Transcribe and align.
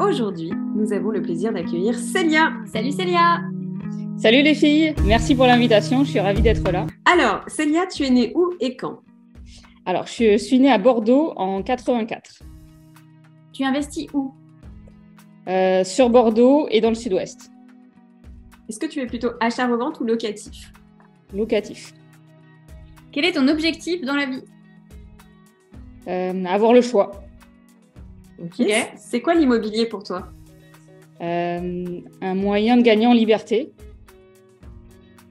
aujourd'hui, 0.00 0.52
nous 0.74 0.92
avons 0.92 1.10
le 1.10 1.22
plaisir 1.22 1.52
d'accueillir 1.52 1.94
Célia. 1.94 2.52
Salut 2.66 2.92
Célia 2.92 3.40
Salut 4.16 4.42
les 4.42 4.54
filles, 4.54 4.94
merci 5.04 5.34
pour 5.34 5.46
l'invitation, 5.46 6.04
je 6.04 6.10
suis 6.10 6.20
ravie 6.20 6.42
d'être 6.42 6.70
là. 6.70 6.86
Alors, 7.04 7.42
Célia, 7.48 7.86
tu 7.86 8.04
es 8.04 8.10
née 8.10 8.32
où 8.36 8.50
et 8.60 8.76
quand? 8.76 9.00
Alors, 9.84 10.06
je 10.06 10.36
suis 10.38 10.60
née 10.60 10.70
à 10.70 10.78
Bordeaux 10.78 11.32
en 11.36 11.62
84. 11.62 12.42
Tu 13.52 13.64
investis 13.64 14.06
où? 14.12 14.32
Euh, 15.48 15.82
Sur 15.82 16.08
Bordeaux 16.08 16.68
et 16.70 16.80
dans 16.80 16.90
le 16.90 16.94
sud-ouest. 16.94 17.50
Est-ce 18.68 18.78
que 18.78 18.86
tu 18.86 19.00
es 19.00 19.06
plutôt 19.06 19.30
achat-revente 19.40 19.98
ou 20.00 20.04
locatif? 20.04 20.72
Locatif. 21.34 21.92
Quel 23.10 23.24
est 23.24 23.32
ton 23.32 23.48
objectif 23.48 24.02
dans 24.04 24.14
la 24.14 24.26
vie? 24.26 24.44
Euh, 26.06 26.44
Avoir 26.44 26.72
le 26.72 26.80
choix. 26.80 27.10
C'est 28.96 29.20
quoi 29.20 29.34
l'immobilier 29.34 29.86
pour 29.86 30.02
toi? 30.02 30.28
Euh, 31.20 32.00
Un 32.20 32.34
moyen 32.34 32.76
de 32.76 32.82
gagner 32.82 33.06
en 33.06 33.12
liberté. 33.12 33.72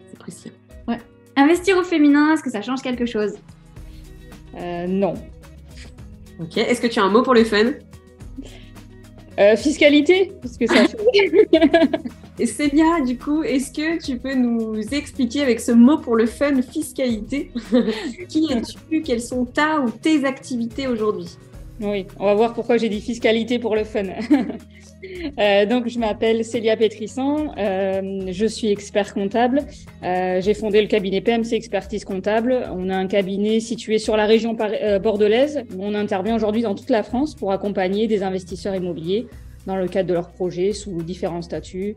C'est 0.10 0.20
précis. 0.20 0.52
Ouais. 0.88 1.00
Investir 1.36 1.78
au 1.78 1.84
féminin, 1.84 2.34
est-ce 2.34 2.44
que 2.44 2.50
ça 2.50 2.62
change 2.62 2.82
quelque 2.82 3.06
chose? 3.06 3.34
Euh, 4.58 4.88
Non. 4.88 5.14
Ok. 6.40 6.58
Est-ce 6.58 6.82
que 6.82 6.88
tu 6.88 7.00
as 7.00 7.04
un 7.04 7.10
mot 7.10 7.24
pour 7.24 7.34
le 7.34 7.44
fun? 7.44 7.72
Euh, 9.40 9.56
Fiscalité, 9.56 10.32
parce 10.42 10.58
que 10.58 10.68
ça. 10.68 10.86
Du 13.06 13.18
coup, 13.20 13.44
est-ce 13.44 13.72
que 13.72 14.04
tu 14.04 14.18
peux 14.18 14.34
nous 14.34 14.76
expliquer 14.94 15.44
avec 15.44 15.60
ce 15.60 15.72
mot 15.72 15.98
pour 15.98 16.16
le 16.16 16.26
fun, 16.26 16.60
fiscalité, 16.64 17.52
qui 18.30 18.48
es-tu, 18.52 19.02
quelles 19.04 19.22
sont 19.22 19.46
ta 19.46 19.80
ou 19.80 19.92
tes 19.92 20.26
activités 20.26 20.88
aujourd'hui? 20.88 21.28
Oui, 21.82 22.06
on 22.20 22.26
va 22.26 22.36
voir 22.36 22.54
pourquoi 22.54 22.78
j'ai 22.78 22.90
dit 22.90 23.02
fiscalité 23.02 23.58
pour 23.58 23.76
le 23.76 23.84
fun. 23.84 24.04
euh, 25.40 25.66
donc, 25.66 25.88
je 25.88 25.98
m'appelle 25.98 26.46
Célia 26.46 26.78
Pétrissan, 26.78 27.54
euh, 27.58 28.32
je 28.32 28.46
suis 28.46 28.70
expert 28.70 29.14
comptable. 29.14 29.64
Euh, 30.04 30.42
j'ai 30.42 30.54
fondé 30.54 30.82
le 30.82 30.88
cabinet 30.88 31.22
PMC 31.22 31.54
Expertise 31.54 32.06
Comptable. 32.06 32.70
On 32.72 32.90
a 32.90 32.96
un 32.96 33.08
cabinet 33.08 33.60
situé 33.60 33.98
sur 33.98 34.16
la 34.16 34.26
région 34.26 34.56
bordelaise. 35.02 35.64
On 35.80 35.96
intervient 35.96 36.36
aujourd'hui 36.36 36.62
dans 36.62 36.76
toute 36.76 36.92
la 36.92 37.02
France 37.02 37.34
pour 37.34 37.52
accompagner 37.52 38.08
des 38.08 38.22
investisseurs 38.22 38.76
immobiliers 38.76 39.28
dans 39.66 39.76
le 39.76 39.88
cadre 39.88 40.10
de 40.10 40.14
leurs 40.14 40.30
projets 40.30 40.74
sous 40.74 41.02
différents 41.02 41.42
statuts, 41.42 41.96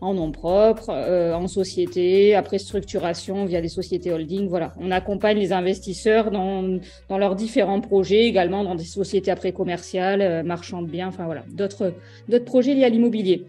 en 0.00 0.14
nom 0.14 0.30
propre, 0.30 0.90
euh, 0.90 1.34
en 1.34 1.48
société, 1.48 2.34
après 2.34 2.58
structuration 2.58 3.44
via 3.44 3.60
des 3.60 3.68
sociétés 3.68 4.12
holding. 4.12 4.48
Voilà, 4.48 4.72
on 4.80 4.90
accompagne 4.90 5.38
les 5.38 5.52
investisseurs 5.52 6.30
dans, 6.30 6.78
dans 7.08 7.18
leurs 7.18 7.34
différents 7.34 7.80
projets, 7.80 8.24
également 8.24 8.64
dans 8.64 8.74
des 8.74 8.84
sociétés 8.84 9.30
après 9.30 9.52
commerciales, 9.52 10.20
euh, 10.20 10.42
marchands 10.42 10.82
de 10.82 10.88
biens, 10.88 11.08
enfin 11.08 11.24
voilà, 11.24 11.44
d'autres 11.48 11.94
projets 12.44 12.74
liés 12.74 12.84
à 12.84 12.88
l'immobilier. 12.88 13.46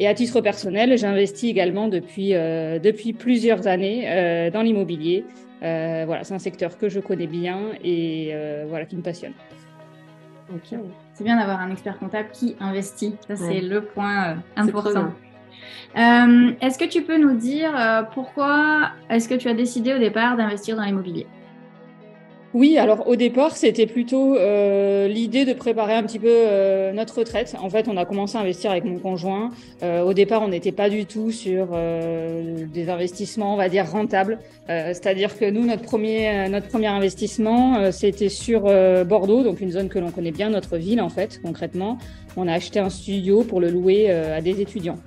Et 0.00 0.08
à 0.08 0.14
titre 0.14 0.40
personnel, 0.40 0.98
j'investis 0.98 1.48
également 1.48 1.86
depuis 1.86 2.34
euh, 2.34 2.80
depuis 2.80 3.12
plusieurs 3.12 3.68
années 3.68 4.50
dans 4.52 4.62
l'immobilier. 4.62 5.24
voilà, 5.60 6.24
c'est 6.24 6.34
un 6.34 6.40
secteur 6.40 6.78
que 6.78 6.88
je 6.88 6.98
connais 6.98 7.28
bien 7.28 7.60
et 7.84 8.34
voilà 8.68 8.86
qui 8.86 8.96
me 8.96 9.02
passionne. 9.02 9.34
Ok, 10.52 10.78
c'est 11.14 11.24
bien 11.24 11.38
d'avoir 11.38 11.60
un 11.60 11.70
expert 11.70 11.96
comptable 11.98 12.28
qui 12.32 12.56
investit. 12.58 13.14
Ça 13.28 13.36
c'est 13.36 13.60
le 13.60 13.84
point 13.84 14.36
important. 14.56 15.12
Est-ce 15.96 16.78
que 16.78 16.84
tu 16.84 17.02
peux 17.02 17.18
nous 17.18 17.36
dire 17.36 17.72
pourquoi 18.12 18.90
est-ce 19.10 19.28
que 19.28 19.34
tu 19.34 19.48
as 19.48 19.54
décidé 19.54 19.94
au 19.94 19.98
départ 19.98 20.36
d'investir 20.36 20.76
dans 20.76 20.84
l'immobilier? 20.84 21.26
Oui, 22.54 22.78
alors 22.78 23.08
au 23.08 23.16
départ, 23.16 23.56
c'était 23.56 23.86
plutôt 23.86 24.36
euh, 24.36 25.08
l'idée 25.08 25.44
de 25.44 25.54
préparer 25.54 25.94
un 25.94 26.04
petit 26.04 26.20
peu 26.20 26.28
euh, 26.30 26.92
notre 26.92 27.18
retraite. 27.18 27.56
En 27.60 27.68
fait, 27.68 27.88
on 27.88 27.96
a 27.96 28.04
commencé 28.04 28.38
à 28.38 28.42
investir 28.42 28.70
avec 28.70 28.84
mon 28.84 29.00
conjoint. 29.00 29.50
Euh, 29.82 30.02
au 30.02 30.14
départ, 30.14 30.40
on 30.40 30.46
n'était 30.46 30.70
pas 30.70 30.88
du 30.88 31.04
tout 31.04 31.32
sur 31.32 31.70
des 32.72 32.88
investissements, 32.88 33.54
on 33.54 33.56
va 33.56 33.68
dire, 33.68 33.90
rentables. 33.90 34.38
C'est-à-dire 34.68 35.36
que 35.36 35.50
nous, 35.50 35.66
notre 35.66 35.82
premier, 35.82 36.48
notre 36.48 36.68
premier 36.68 36.86
investissement, 36.86 37.90
c'était 37.90 38.28
sur 38.28 38.62
Bordeaux, 39.04 39.42
donc 39.42 39.60
une 39.60 39.72
zone 39.72 39.88
que 39.88 39.98
l'on 39.98 40.10
connaît 40.10 40.30
bien, 40.30 40.50
notre 40.50 40.76
ville 40.76 41.00
en 41.00 41.08
fait, 41.08 41.40
concrètement. 41.42 41.98
On 42.36 42.46
a 42.46 42.52
acheté 42.52 42.78
un 42.78 42.88
studio 42.88 43.42
pour 43.42 43.60
le 43.60 43.68
louer 43.68 44.10
à 44.10 44.40
des 44.40 44.60
étudiants. 44.60 44.98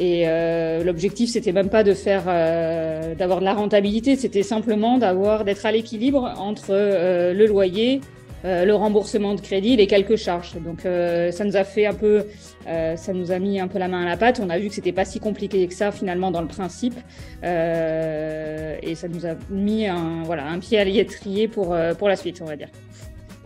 Et 0.00 0.28
euh, 0.28 0.84
l'objectif, 0.84 1.30
c'était 1.30 1.50
même 1.50 1.70
pas 1.70 1.82
de 1.82 1.92
faire, 1.92 2.24
euh, 2.28 3.16
d'avoir 3.16 3.40
de 3.40 3.44
la 3.44 3.54
rentabilité, 3.54 4.14
c'était 4.14 4.44
simplement 4.44 4.96
d'avoir, 4.96 5.44
d'être 5.44 5.66
à 5.66 5.72
l'équilibre 5.72 6.32
entre 6.38 6.70
euh, 6.70 7.34
le 7.34 7.46
loyer, 7.46 8.00
euh, 8.44 8.64
le 8.64 8.74
remboursement 8.76 9.34
de 9.34 9.40
crédit, 9.40 9.74
les 9.74 9.88
quelques 9.88 10.14
charges. 10.14 10.54
Donc, 10.54 10.82
ça 10.82 11.44
nous 11.44 11.56
a 11.56 11.64
fait 11.64 11.86
un 11.86 11.94
peu, 11.94 12.26
ça 12.64 13.12
nous 13.12 13.32
a 13.32 13.40
mis 13.40 13.58
un 13.58 13.66
peu 13.66 13.80
la 13.80 13.88
main 13.88 14.02
à 14.02 14.08
la 14.08 14.16
pâte. 14.16 14.40
On 14.40 14.50
a 14.50 14.58
vu 14.58 14.68
que 14.68 14.74
c'était 14.74 14.92
pas 14.92 15.04
si 15.04 15.18
compliqué 15.18 15.66
que 15.66 15.74
ça 15.74 15.90
finalement 15.90 16.30
dans 16.30 16.42
le 16.42 16.46
principe, 16.46 16.94
et 17.42 18.94
ça 18.94 19.08
nous 19.08 19.26
a 19.26 19.34
mis 19.50 19.88
un, 19.88 20.22
voilà, 20.22 20.46
un 20.46 20.60
pied 20.60 20.78
à 20.78 20.84
l'étrier 20.84 21.48
pour 21.48 21.76
pour 21.98 22.08
la 22.08 22.14
suite, 22.14 22.40
on 22.40 22.44
va 22.44 22.54
dire. 22.54 22.68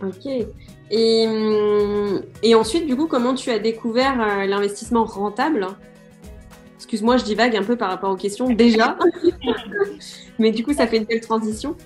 Ok. 0.03 0.27
Et, 0.91 1.27
hum, 1.27 2.21
et 2.43 2.53
ensuite, 2.53 2.85
du 2.85 2.95
coup, 2.95 3.07
comment 3.07 3.33
tu 3.33 3.49
as 3.49 3.57
découvert 3.57 4.45
l'investissement 4.45 5.05
rentable? 5.05 5.65
Excuse-moi, 6.83 7.15
je 7.15 7.23
divague 7.23 7.55
un 7.55 7.63
peu 7.63 7.77
par 7.77 7.89
rapport 7.89 8.11
aux 8.11 8.17
questions 8.17 8.49
déjà. 8.49 8.97
Mais 10.39 10.51
du 10.51 10.65
coup, 10.65 10.73
ça 10.73 10.85
fait 10.85 10.97
une 10.97 11.05
belle 11.05 11.21
transition. 11.21 11.75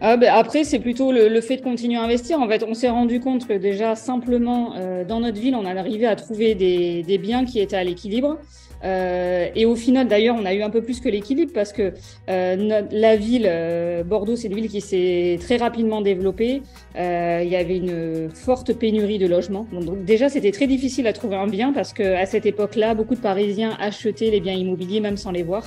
Ah 0.00 0.18
ben, 0.18 0.30
après, 0.34 0.64
c'est 0.64 0.80
plutôt 0.80 1.12
le, 1.12 1.40
fait 1.40 1.56
de 1.56 1.62
continuer 1.62 1.96
à 1.96 2.02
investir. 2.02 2.38
En 2.38 2.46
fait, 2.46 2.62
on 2.68 2.74
s'est 2.74 2.90
rendu 2.90 3.20
compte 3.20 3.46
que 3.46 3.54
déjà, 3.54 3.94
simplement, 3.94 4.74
euh, 4.76 5.02
dans 5.02 5.20
notre 5.20 5.40
ville, 5.40 5.54
on 5.54 5.64
a 5.64 5.70
arrivé 5.70 6.06
à 6.06 6.14
trouver 6.14 6.54
des, 6.54 7.02
des 7.04 7.16
biens 7.16 7.46
qui 7.46 7.58
étaient 7.58 7.76
à 7.76 7.84
l'équilibre. 7.84 8.36
Euh, 8.84 9.48
et 9.54 9.66
au 9.66 9.76
final, 9.76 10.08
d'ailleurs, 10.08 10.36
on 10.38 10.44
a 10.44 10.54
eu 10.54 10.62
un 10.62 10.70
peu 10.70 10.82
plus 10.82 11.00
que 11.00 11.08
l'équilibre 11.08 11.52
parce 11.54 11.72
que 11.72 11.92
euh, 12.28 12.82
la 12.90 13.16
ville, 13.16 13.46
euh, 13.48 14.04
Bordeaux, 14.04 14.36
c'est 14.36 14.48
une 14.48 14.54
ville 14.54 14.68
qui 14.68 14.80
s'est 14.80 15.38
très 15.40 15.56
rapidement 15.56 16.00
développée. 16.00 16.62
Il 16.96 17.48
y 17.48 17.56
avait 17.56 17.76
une 17.76 18.30
forte 18.30 18.72
pénurie 18.74 19.18
de 19.18 19.26
logements. 19.26 19.66
Donc, 19.72 20.04
déjà, 20.04 20.28
c'était 20.28 20.52
très 20.52 20.66
difficile 20.66 21.06
à 21.06 21.12
trouver 21.12 21.36
un 21.36 21.46
bien 21.46 21.72
parce 21.72 21.92
que 21.92 22.14
à 22.14 22.26
cette 22.26 22.46
époque-là, 22.46 22.94
beaucoup 22.94 23.14
de 23.14 23.20
Parisiens 23.20 23.76
achetaient 23.80 24.30
les 24.30 24.40
biens 24.40 24.54
immobiliers 24.54 25.00
même 25.00 25.16
sans 25.16 25.30
les 25.30 25.42
voir. 25.42 25.64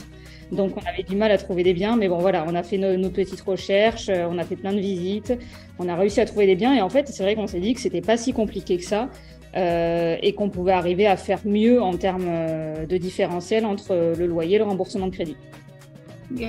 Donc 0.52 0.78
on 0.78 0.90
avait 0.90 1.04
du 1.04 1.18
mal 1.18 1.30
à 1.31 1.38
trouver 1.38 1.64
des 1.64 1.74
biens, 1.74 1.98
mais 1.98 2.08
bon 2.08 2.19
voilà, 2.19 2.46
on 2.48 2.56
a 2.56 2.64
fait 2.64 2.78
nos, 2.78 3.10
petites 3.10 3.42
recherches, 3.42 4.10
on 4.10 4.38
a 4.38 4.46
fait 4.46 4.56
plein 4.56 4.72
de 4.72 4.80
visites, 4.80 5.34
on 5.78 5.90
a 5.90 5.96
réussi 5.98 6.22
à 6.22 6.25
trouver 6.25 6.46
des 6.46 6.56
biens 6.56 6.74
et 6.74 6.81
en 6.81 6.88
fait 6.88 7.06
c'est 7.10 7.22
vrai 7.22 7.36
qu'on 7.36 7.48
s'est 7.48 7.60
dit 7.60 7.74
que 7.74 7.81
c'était 7.81 8.00
pas 8.00 8.16
si 8.16 8.31
compliqué 8.31 8.78
que 8.78 8.86
ça 8.86 9.10
euh, 9.57 10.15
et 10.21 10.33
qu'on 10.33 10.50
pouvait 10.50 10.71
arriver 10.71 11.07
à 11.07 11.18
faire 11.18 11.39
mieux 11.45 11.81
en 11.81 11.98
termes 11.98 12.27
euh, 12.27 12.86
de 12.86 12.98
différentiel 12.98 13.65
entre 13.65 14.13
le 14.18 14.25
loyer 14.25 14.56
et 14.56 14.59
le 14.59 14.65
remboursement 14.65 15.07
de 15.07 15.13
crédit. 15.13 15.36
Ok. 16.31 16.45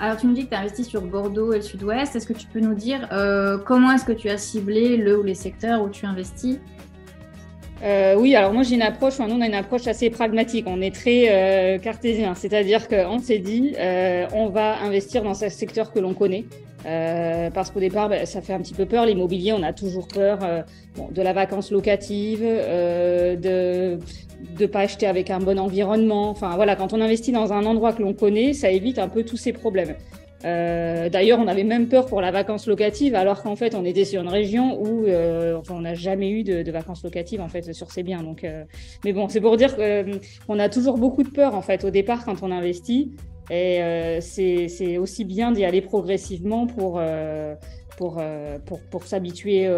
Alors 0.00 0.16
tu 0.16 0.26
nous 0.26 0.34
dis 0.34 0.44
que 0.44 0.50
tu 0.50 0.54
as 0.56 0.60
investi 0.60 0.84
sur 0.84 1.02
Bordeaux 1.02 1.52
et 1.52 1.56
le 1.56 1.62
Sud-Ouest. 1.62 2.16
Est-ce 2.16 2.26
que 2.26 2.32
tu 2.32 2.46
peux 2.46 2.60
nous 2.60 2.74
dire 2.74 3.08
comment 3.64 3.92
est-ce 3.92 4.04
que 4.04 4.12
tu 4.12 4.28
as 4.28 4.38
ciblé 4.38 4.96
le 4.96 5.18
ou 5.18 5.22
les 5.22 5.34
secteurs 5.34 5.82
où 5.82 5.88
tu 5.88 6.04
investis? 6.04 6.58
Euh, 7.84 8.14
oui, 8.16 8.34
alors 8.34 8.52
moi 8.52 8.62
j'ai 8.62 8.76
une 8.76 8.82
approche, 8.82 9.14
enfin, 9.14 9.28
nous 9.28 9.34
on 9.34 9.40
a 9.42 9.46
une 9.46 9.54
approche 9.54 9.86
assez 9.86 10.08
pragmatique, 10.08 10.64
on 10.66 10.80
est 10.80 10.94
très 10.94 11.26
euh, 11.28 11.78
cartésien, 11.78 12.34
c'est-à-dire 12.34 12.88
qu'on 12.88 13.18
s'est 13.18 13.40
dit 13.40 13.74
euh, 13.78 14.26
on 14.32 14.48
va 14.48 14.78
investir 14.82 15.22
dans 15.22 15.34
ce 15.34 15.50
secteur 15.50 15.92
que 15.92 15.98
l'on 15.98 16.14
connaît. 16.14 16.46
Euh, 16.86 17.50
parce 17.50 17.70
qu'au 17.70 17.80
départ, 17.80 18.08
bah, 18.08 18.26
ça 18.26 18.42
fait 18.42 18.52
un 18.52 18.60
petit 18.60 18.74
peu 18.74 18.86
peur. 18.86 19.06
L'immobilier, 19.06 19.52
on 19.52 19.62
a 19.62 19.72
toujours 19.72 20.06
peur 20.08 20.38
euh, 20.42 20.62
de 21.10 21.22
la 21.22 21.32
vacance 21.32 21.70
locative, 21.70 22.42
euh, 22.44 23.36
de 23.36 23.98
ne 24.60 24.66
pas 24.66 24.80
acheter 24.80 25.06
avec 25.06 25.30
un 25.30 25.38
bon 25.38 25.58
environnement. 25.58 26.30
Enfin 26.30 26.54
voilà, 26.56 26.76
quand 26.76 26.92
on 26.92 27.00
investit 27.00 27.32
dans 27.32 27.52
un 27.52 27.64
endroit 27.64 27.92
que 27.92 28.02
l'on 28.02 28.12
connaît, 28.12 28.52
ça 28.52 28.70
évite 28.70 28.98
un 28.98 29.08
peu 29.08 29.24
tous 29.24 29.36
ces 29.36 29.52
problèmes. 29.52 29.94
D'ailleurs, 30.42 31.38
on 31.38 31.48
avait 31.48 31.64
même 31.64 31.88
peur 31.88 32.04
pour 32.04 32.20
la 32.20 32.30
vacance 32.30 32.66
locative, 32.66 33.14
alors 33.14 33.42
qu'en 33.42 33.56
fait, 33.56 33.74
on 33.74 33.82
était 33.86 34.04
sur 34.04 34.20
une 34.20 34.28
région 34.28 34.78
où 34.78 35.06
on 35.70 35.80
n'a 35.80 35.94
jamais 35.94 36.28
eu 36.28 36.44
de, 36.44 36.62
de, 36.62 36.70
vacances 36.70 37.02
locatives 37.02 37.40
en 37.40 37.48
fait 37.48 37.72
sur 37.72 37.90
ces 37.90 38.02
biens. 38.02 38.22
Donc, 38.22 38.46
mais 39.06 39.14
bon, 39.14 39.30
c'est 39.30 39.40
pour 39.40 39.56
dire 39.56 39.74
qu'on 39.74 40.58
a 40.58 40.68
toujours 40.68 40.98
beaucoup 40.98 41.22
de 41.22 41.30
peur 41.30 41.54
en 41.54 41.62
fait 41.62 41.82
au 41.84 41.88
départ 41.88 42.26
quand 42.26 42.42
on 42.42 42.50
investit, 42.50 43.12
et 43.50 43.82
euh, 43.82 44.20
c'est 44.20 44.98
aussi 44.98 45.24
bien 45.24 45.52
d'y 45.52 45.64
aller 45.64 45.82
progressivement 45.82 46.66
pour 46.66 47.00
pour 47.96 48.22
pour, 48.66 48.80
pour 48.90 49.04
s'habituer 49.04 49.70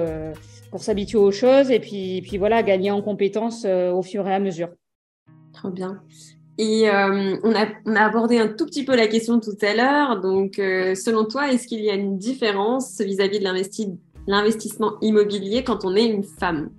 pour 0.70 0.82
s'habituer 0.82 1.18
aux 1.18 1.32
choses 1.32 1.70
et 1.70 1.80
puis 1.80 2.22
puis 2.22 2.38
voilà 2.38 2.62
gagner 2.62 2.90
en 2.90 3.02
compétences 3.02 3.64
au 3.64 4.02
fur 4.02 4.26
et 4.28 4.34
à 4.34 4.38
mesure. 4.38 4.68
Trop 5.52 5.70
bien. 5.70 6.02
Et 6.58 6.88
euh, 6.88 7.36
on, 7.42 7.54
a, 7.54 7.66
on, 7.84 7.96
a, 7.96 8.00
abordé 8.00 8.38
un 8.38 8.48
tout 8.48 8.64
petit 8.64 8.84
peu 8.84 8.96
la 8.96 9.06
question 9.06 9.40
tout 9.40 9.56
à 9.60 9.74
l'heure. 9.74 10.20
Donc, 10.20 10.58
euh, 10.58 10.94
selon 10.94 11.24
toi, 11.24 11.52
est-ce 11.52 11.66
qu'il 11.66 11.80
y 11.80 11.90
a 11.90 11.94
une 11.94 12.16
différence 12.18 13.00
vis-à-vis 13.00 13.40
de 13.40 13.44
l'investissement 14.26 14.94
immobilier 15.02 15.64
quand 15.64 15.84
on 15.84 15.94
est 15.94 16.06
une 16.06 16.24
femme? 16.24 16.70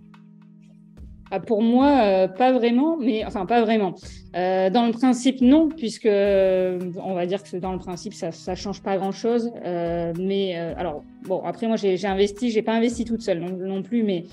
Ah, 1.31 1.39
Pour 1.39 1.62
moi, 1.62 2.01
euh, 2.03 2.27
pas 2.27 2.51
vraiment, 2.51 2.97
mais 2.97 3.25
enfin 3.25 3.45
pas 3.45 3.62
vraiment. 3.62 3.95
Euh, 4.35 4.69
dans 4.69 4.85
le 4.85 4.91
principe, 4.91 5.41
non, 5.41 5.69
puisque 5.69 6.06
on 6.06 7.13
va 7.13 7.25
dire 7.25 7.44
que 7.44 7.57
dans 7.57 7.74
le 7.74 7.79
principe, 7.79 8.13
ça, 8.13 8.31
ça 8.31 8.56
change 8.56 8.81
pas 8.81 8.97
grand-chose. 8.97 9.51
mais 9.63 10.56
alors, 10.77 11.03
bon, 11.24 11.41
après 11.44 11.68
moi, 11.68 11.75
j'ai 11.75 12.06
investi, 12.06 12.51
j'ai 12.51 12.62
pas 12.62 12.74
investi 12.74 13.06
toute 13.06 13.21
seule 13.21 13.39
non, 13.39 13.57
non 13.57 13.83
plus, 13.83 14.03
mais 14.03 14.25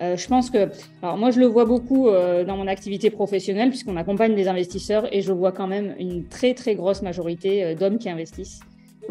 euh, 0.00 0.16
je 0.16 0.26
pense 0.28 0.48
que, 0.48 0.70
alors 1.02 1.18
moi 1.18 1.30
je 1.30 1.38
le 1.38 1.46
vois 1.46 1.66
beaucoup 1.66 2.08
euh, 2.08 2.42
dans 2.42 2.56
mon 2.56 2.66
activité 2.66 3.10
professionnelle 3.10 3.68
puisqu'on 3.68 3.96
accompagne 3.96 4.34
des 4.34 4.48
investisseurs 4.48 5.14
et 5.14 5.20
je 5.20 5.32
vois 5.32 5.52
quand 5.52 5.66
même 5.66 5.94
une 5.98 6.26
très 6.26 6.54
très 6.54 6.74
grosse 6.74 7.02
majorité 7.02 7.64
euh, 7.64 7.74
d'hommes 7.74 7.98
qui 7.98 8.08
investissent. 8.08 8.60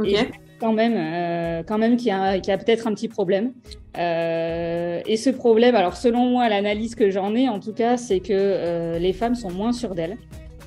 Et 0.04 0.16
quand 0.60 0.74
même, 0.74 1.64
quand 1.66 1.78
même 1.78 1.98
qu'il 1.98 2.08
y 2.08 2.12
a, 2.12 2.58
peut-être 2.58 2.88
un 2.88 2.94
petit 2.94 3.08
problème. 3.08 3.54
et 3.96 5.18
ce 5.18 5.30
problème, 5.30 5.76
alors 5.76 5.96
selon 5.96 6.26
moi, 6.30 6.50
l'analyse 6.50 6.96
que 6.96 7.10
j'en 7.10 7.36
ai 7.36 7.48
en 7.50 7.60
tout 7.60 7.74
cas, 7.74 7.98
c'est 7.98 8.20
que 8.20 8.98
les 8.98 9.14
femmes 9.14 9.36
sont 9.36 9.52
moins 9.52 9.72
sûres 9.72 9.96
d'elles. 9.96 10.18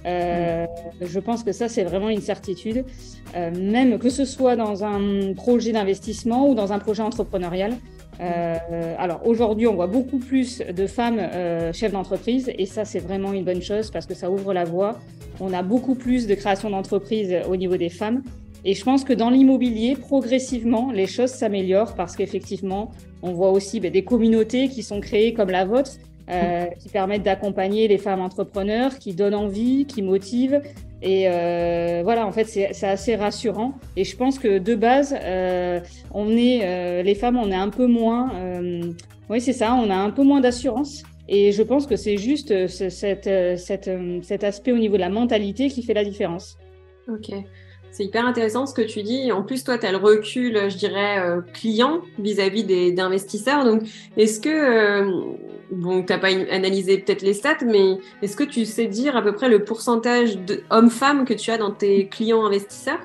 Euh, 0.06 0.66
je 1.00 1.20
pense 1.20 1.44
que 1.44 1.52
ça, 1.52 1.68
c'est 1.68 1.84
vraiment 1.84 2.08
une 2.08 2.20
certitude. 2.20 2.84
Euh, 3.36 3.50
même 3.50 3.98
que 3.98 4.10
ce 4.10 4.24
soit 4.24 4.56
dans 4.56 4.84
un 4.84 5.32
projet 5.34 5.72
d'investissement 5.72 6.48
ou 6.48 6.54
dans 6.54 6.72
un 6.72 6.78
projet 6.78 7.02
entrepreneurial, 7.02 7.74
euh, 8.20 8.94
alors 8.98 9.26
aujourd'hui, 9.26 9.66
on 9.66 9.74
voit 9.74 9.86
beaucoup 9.86 10.18
plus 10.18 10.58
de 10.58 10.86
femmes 10.86 11.18
euh, 11.18 11.72
chefs 11.72 11.92
d'entreprise 11.92 12.52
et 12.56 12.66
ça, 12.66 12.84
c'est 12.84 12.98
vraiment 12.98 13.32
une 13.32 13.44
bonne 13.44 13.62
chose 13.62 13.90
parce 13.90 14.06
que 14.06 14.14
ça 14.14 14.30
ouvre 14.30 14.52
la 14.52 14.64
voie. 14.64 14.98
On 15.40 15.52
a 15.52 15.62
beaucoup 15.62 15.94
plus 15.94 16.26
de 16.26 16.34
création 16.34 16.70
d'entreprises 16.70 17.34
au 17.48 17.56
niveau 17.56 17.76
des 17.76 17.88
femmes. 17.88 18.22
Et 18.64 18.74
je 18.74 18.84
pense 18.84 19.04
que 19.04 19.12
dans 19.12 19.30
l'immobilier, 19.30 19.96
progressivement, 19.96 20.92
les 20.92 21.06
choses 21.06 21.30
s'améliorent 21.30 21.94
parce 21.94 22.16
qu'effectivement, 22.16 22.92
on 23.22 23.32
voit 23.32 23.50
aussi 23.50 23.80
ben, 23.80 23.90
des 23.90 24.04
communautés 24.04 24.68
qui 24.68 24.82
sont 24.82 25.00
créées 25.00 25.32
comme 25.34 25.50
la 25.50 25.64
vôtre, 25.64 25.92
euh, 26.30 26.66
qui 26.78 26.88
permettent 26.88 27.24
d'accompagner 27.24 27.88
les 27.88 27.98
femmes 27.98 28.20
entrepreneurs, 28.20 28.98
qui 28.98 29.14
donnent 29.14 29.34
envie, 29.34 29.86
qui 29.86 30.02
motivent. 30.02 30.60
Et 31.02 31.28
euh, 31.28 32.02
voilà, 32.04 32.24
en 32.24 32.30
fait, 32.30 32.44
c'est 32.44 32.86
assez 32.86 33.16
rassurant. 33.16 33.74
Et 33.96 34.04
je 34.04 34.16
pense 34.16 34.38
que 34.38 34.58
de 34.58 34.74
base, 34.76 35.16
euh, 35.20 35.80
on 36.12 36.30
est, 36.30 37.02
les 37.02 37.14
femmes, 37.16 37.36
on 37.36 37.50
est 37.50 37.56
un 37.56 37.70
peu 37.70 37.86
moins, 37.86 38.30
oui, 39.28 39.40
c'est 39.40 39.52
ça, 39.52 39.74
on 39.74 39.90
a 39.90 39.96
un 39.96 40.10
peu 40.10 40.22
moins 40.22 40.40
d'assurance. 40.40 41.02
Et 41.28 41.50
je 41.50 41.62
pense 41.62 41.86
que 41.86 41.96
c'est 41.96 42.18
juste 42.18 42.68
cette, 42.68 43.28
cette, 43.58 43.90
cet 44.22 44.44
aspect 44.44 44.70
au 44.72 44.78
niveau 44.78 44.94
de 44.94 45.00
la 45.00 45.08
mentalité 45.08 45.68
qui 45.68 45.82
fait 45.82 45.94
la 45.94 46.04
différence. 46.04 46.56
Ok. 47.08 47.32
C'est 47.92 48.04
hyper 48.04 48.26
intéressant 48.26 48.64
ce 48.64 48.72
que 48.72 48.82
tu 48.82 49.02
dis. 49.02 49.30
En 49.32 49.42
plus, 49.42 49.64
toi, 49.64 49.76
tu 49.76 49.84
as 49.84 49.92
le 49.92 49.98
recul, 49.98 50.70
je 50.70 50.76
dirais, 50.78 51.22
client 51.52 52.00
vis-à-vis 52.18 52.64
des 52.64 52.98
investisseurs. 52.98 53.66
Donc, 53.66 53.82
est-ce 54.16 54.40
que 54.40 55.04
bon, 55.70 56.02
tu 56.02 56.10
n'as 56.10 56.18
pas 56.18 56.28
analysé 56.50 56.96
peut-être 56.98 57.20
les 57.20 57.34
stats, 57.34 57.64
mais 57.66 57.98
est-ce 58.22 58.34
que 58.34 58.44
tu 58.44 58.64
sais 58.64 58.86
dire 58.86 59.14
à 59.14 59.20
peu 59.20 59.32
près 59.32 59.50
le 59.50 59.62
pourcentage 59.62 60.38
d'hommes-femmes 60.38 61.26
que 61.26 61.34
tu 61.34 61.50
as 61.50 61.58
dans 61.58 61.70
tes 61.70 62.08
clients 62.08 62.46
investisseurs? 62.46 63.00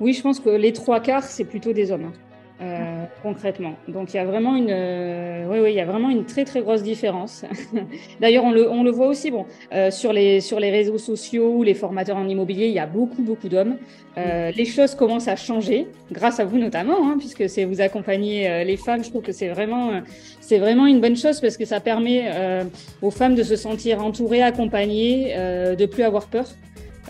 Oui, 0.00 0.14
je 0.14 0.22
pense 0.22 0.40
que 0.40 0.48
les 0.48 0.72
trois 0.72 1.00
quarts, 1.00 1.24
c'est 1.24 1.44
plutôt 1.44 1.74
des 1.74 1.92
hommes. 1.92 2.12
Euh, 2.62 3.06
concrètement. 3.24 3.74
Donc 3.88 4.14
il 4.14 4.18
y 4.18 4.20
a 4.20 4.24
vraiment 4.24 4.54
une, 4.54 4.70
euh, 4.70 5.46
oui, 5.50 5.58
oui, 5.60 5.70
il 5.72 5.74
y 5.74 5.80
a 5.80 5.84
vraiment 5.84 6.10
une 6.10 6.24
très 6.26 6.44
très 6.44 6.60
grosse 6.60 6.84
différence. 6.84 7.44
D'ailleurs, 8.20 8.44
on 8.44 8.52
le, 8.52 8.70
on 8.70 8.84
le 8.84 8.90
voit 8.92 9.08
aussi, 9.08 9.32
bon, 9.32 9.46
euh, 9.72 9.90
sur 9.90 10.12
les 10.12 10.40
sur 10.40 10.60
les 10.60 10.70
réseaux 10.70 10.98
sociaux, 10.98 11.64
les 11.64 11.74
formateurs 11.74 12.16
en 12.16 12.28
immobilier, 12.28 12.66
il 12.66 12.72
y 12.72 12.78
a 12.78 12.86
beaucoup 12.86 13.22
beaucoup 13.22 13.48
d'hommes. 13.48 13.78
les 14.16 14.64
choses 14.64 14.94
commencent 14.94 15.26
à 15.26 15.34
changer, 15.34 15.88
grâce 16.12 16.38
à 16.38 16.44
vous 16.44 16.58
notamment, 16.58 17.08
hein, 17.08 17.16
puisque 17.18 17.48
c'est 17.48 17.64
vous 17.64 17.80
accompagnez 17.80 18.64
les 18.64 18.76
femmes. 18.76 19.02
Je 19.02 19.10
trouve 19.10 19.22
que 19.22 19.32
c'est 19.32 19.48
vraiment 19.48 20.00
c'est 20.40 20.58
vraiment 20.58 20.86
une 20.86 21.00
bonne 21.00 21.16
chose 21.16 21.40
parce 21.40 21.56
que 21.56 21.64
ça 21.64 21.80
permet 21.80 22.30
aux 23.00 23.10
femmes 23.10 23.34
de 23.34 23.42
se 23.42 23.56
sentir 23.56 24.04
entourées, 24.04 24.42
accompagnées, 24.42 25.34
de 25.76 25.86
plus 25.86 26.04
avoir 26.04 26.26
peur. 26.26 26.46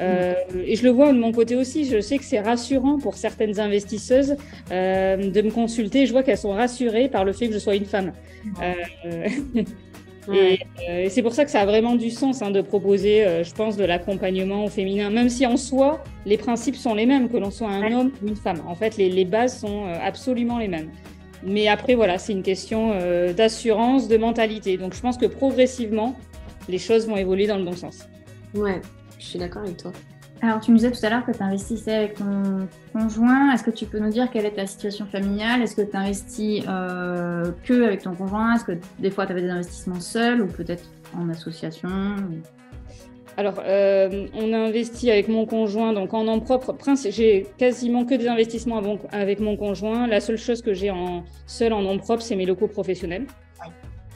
Euh, 0.00 0.34
et 0.64 0.76
je 0.76 0.84
le 0.84 0.90
vois 0.90 1.12
de 1.12 1.18
mon 1.18 1.32
côté 1.32 1.56
aussi, 1.56 1.84
je 1.84 2.00
sais 2.00 2.18
que 2.18 2.24
c'est 2.24 2.40
rassurant 2.40 2.98
pour 2.98 3.14
certaines 3.14 3.60
investisseuses 3.60 4.36
euh, 4.70 5.30
de 5.30 5.42
me 5.42 5.50
consulter. 5.50 6.06
Je 6.06 6.12
vois 6.12 6.22
qu'elles 6.22 6.38
sont 6.38 6.52
rassurées 6.52 7.08
par 7.08 7.24
le 7.24 7.32
fait 7.32 7.48
que 7.48 7.54
je 7.54 7.58
sois 7.58 7.74
une 7.74 7.84
femme. 7.84 8.12
Euh, 8.62 9.28
et, 10.32 10.60
et 10.88 11.08
c'est 11.10 11.22
pour 11.22 11.34
ça 11.34 11.44
que 11.44 11.50
ça 11.50 11.60
a 11.60 11.66
vraiment 11.66 11.94
du 11.94 12.10
sens 12.10 12.42
hein, 12.42 12.50
de 12.50 12.62
proposer, 12.62 13.42
je 13.44 13.52
pense, 13.52 13.76
de 13.76 13.84
l'accompagnement 13.84 14.64
au 14.64 14.68
féminin, 14.68 15.10
même 15.10 15.28
si 15.28 15.44
en 15.46 15.56
soi, 15.56 16.02
les 16.24 16.38
principes 16.38 16.76
sont 16.76 16.94
les 16.94 17.06
mêmes, 17.06 17.28
que 17.28 17.36
l'on 17.36 17.50
soit 17.50 17.68
un 17.68 17.92
homme 17.92 18.12
ou 18.22 18.28
une 18.28 18.36
femme. 18.36 18.62
En 18.66 18.74
fait, 18.74 18.96
les, 18.96 19.10
les 19.10 19.24
bases 19.24 19.60
sont 19.60 19.84
absolument 20.02 20.58
les 20.58 20.68
mêmes. 20.68 20.90
Mais 21.44 21.66
après, 21.66 21.96
voilà, 21.96 22.18
c'est 22.18 22.32
une 22.32 22.44
question 22.44 22.92
d'assurance, 23.36 24.08
de 24.08 24.16
mentalité. 24.16 24.78
Donc 24.78 24.94
je 24.94 25.00
pense 25.00 25.18
que 25.18 25.26
progressivement, 25.26 26.14
les 26.68 26.78
choses 26.78 27.08
vont 27.08 27.16
évoluer 27.16 27.48
dans 27.48 27.58
le 27.58 27.64
bon 27.64 27.74
sens. 27.74 28.08
Ouais. 28.54 28.80
Je 29.22 29.28
suis 29.28 29.38
d'accord 29.38 29.62
avec 29.62 29.76
toi. 29.76 29.92
Alors, 30.42 30.58
tu 30.58 30.72
nous 30.72 30.76
disais 30.78 30.90
tout 30.90 31.06
à 31.06 31.10
l'heure 31.10 31.24
que 31.24 31.30
tu 31.30 31.42
investissais 31.42 31.94
avec 31.94 32.14
ton 32.14 32.66
conjoint. 32.92 33.52
Est-ce 33.52 33.62
que 33.62 33.70
tu 33.70 33.86
peux 33.86 34.00
nous 34.00 34.10
dire 34.10 34.28
quelle 34.30 34.44
est 34.44 34.56
ta 34.56 34.66
situation 34.66 35.06
familiale? 35.06 35.62
Est-ce 35.62 35.76
que 35.76 35.82
tu 35.82 35.96
investis 35.96 36.64
euh, 36.68 37.52
que 37.62 37.84
avec 37.84 38.02
ton 38.02 38.14
conjoint? 38.14 38.56
Est-ce 38.56 38.64
que 38.64 38.72
des 38.98 39.10
fois 39.12 39.26
tu 39.26 39.32
avais 39.32 39.42
des 39.42 39.50
investissements 39.50 40.00
seuls 40.00 40.42
ou 40.42 40.46
peut-être 40.46 40.84
en 41.16 41.28
association 41.28 41.88
alors, 43.38 43.62
euh, 43.64 44.26
on 44.34 44.52
a 44.52 44.58
investi 44.58 45.10
avec 45.10 45.26
mon 45.26 45.46
conjoint, 45.46 45.94
donc 45.94 46.12
en 46.12 46.24
nom 46.24 46.38
propre. 46.40 46.76
J'ai 47.08 47.46
quasiment 47.56 48.04
que 48.04 48.14
des 48.14 48.28
investissements 48.28 48.82
avec 49.10 49.40
mon 49.40 49.56
conjoint. 49.56 50.06
La 50.06 50.20
seule 50.20 50.36
chose 50.36 50.60
que 50.60 50.74
j'ai 50.74 50.90
en 50.90 51.24
seul 51.46 51.72
en 51.72 51.80
nom 51.80 51.96
propre, 51.96 52.20
c'est 52.20 52.36
mes 52.36 52.44
locaux 52.44 52.68
professionnels. 52.68 53.26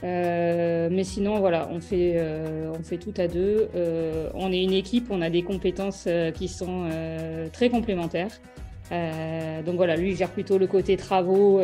Euh, 0.03 0.89
mais 0.91 1.03
sinon, 1.03 1.39
voilà, 1.39 1.69
on 1.71 1.79
fait, 1.79 2.13
euh, 2.15 2.71
on 2.77 2.83
fait 2.83 2.97
tout 2.97 3.13
à 3.17 3.27
deux. 3.27 3.69
Euh, 3.75 4.29
on 4.33 4.51
est 4.51 4.63
une 4.63 4.73
équipe, 4.73 5.07
on 5.09 5.21
a 5.21 5.29
des 5.29 5.43
compétences 5.43 6.07
qui 6.35 6.47
sont 6.47 6.87
très 7.53 7.69
complémentaires. 7.69 8.39
donc 9.65 9.75
voilà, 9.75 9.95
lui 9.95 10.11
il 10.11 10.15
gère 10.15 10.29
plutôt 10.29 10.57
le 10.57 10.67
côté 10.67 10.95
travaux, 10.97 11.61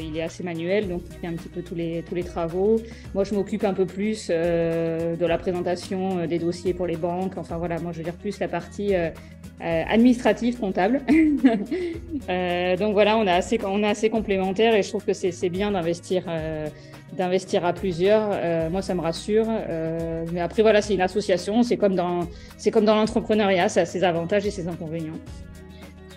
il 0.00 0.16
est 0.16 0.22
assez 0.22 0.42
manuel, 0.42 0.88
donc 0.88 1.02
il 1.10 1.16
fait 1.18 1.26
un 1.26 1.34
petit 1.34 1.48
peu 1.48 1.62
tous 1.62 1.74
les, 1.74 2.02
tous 2.02 2.14
les 2.14 2.24
travaux. 2.24 2.80
Moi 3.14 3.24
je 3.24 3.34
m'occupe 3.34 3.64
un 3.64 3.74
peu 3.74 3.86
plus 3.86 4.28
de 4.28 5.26
la 5.26 5.38
présentation 5.38 6.26
des 6.26 6.38
dossiers 6.38 6.74
pour 6.74 6.86
les 6.86 6.96
banques, 6.96 7.38
enfin 7.38 7.56
voilà, 7.56 7.78
moi 7.80 7.92
je 7.92 8.02
gère 8.02 8.16
plus 8.16 8.38
la 8.38 8.48
partie 8.48 8.92
administrative, 9.60 10.58
comptable. 10.58 11.00
donc 11.08 12.92
voilà, 12.92 13.16
on 13.16 13.26
est 13.26 13.30
assez, 13.30 13.58
on 13.64 13.82
est 13.82 13.88
assez 13.88 14.10
complémentaires 14.10 14.74
et 14.74 14.82
je 14.82 14.88
trouve 14.88 15.04
que 15.04 15.12
c'est 15.12 15.48
bien 15.48 15.72
d'investir 15.72 16.24
d'investir 17.16 17.64
à 17.64 17.72
plusieurs. 17.72 18.30
Euh, 18.32 18.70
moi, 18.70 18.82
ça 18.82 18.94
me 18.94 19.00
rassure. 19.00 19.46
Euh, 19.48 20.24
mais 20.32 20.40
après, 20.40 20.62
voilà, 20.62 20.82
c'est 20.82 20.94
une 20.94 21.00
association. 21.00 21.62
C'est 21.62 21.76
comme 21.76 21.94
dans, 21.94 22.20
c'est 22.56 22.70
comme 22.70 22.84
dans 22.84 22.94
l'entrepreneuriat. 22.94 23.68
Ça 23.68 23.82
a 23.82 23.84
ses 23.84 24.04
avantages 24.04 24.46
et 24.46 24.50
ses 24.50 24.68
inconvénients. 24.68 25.18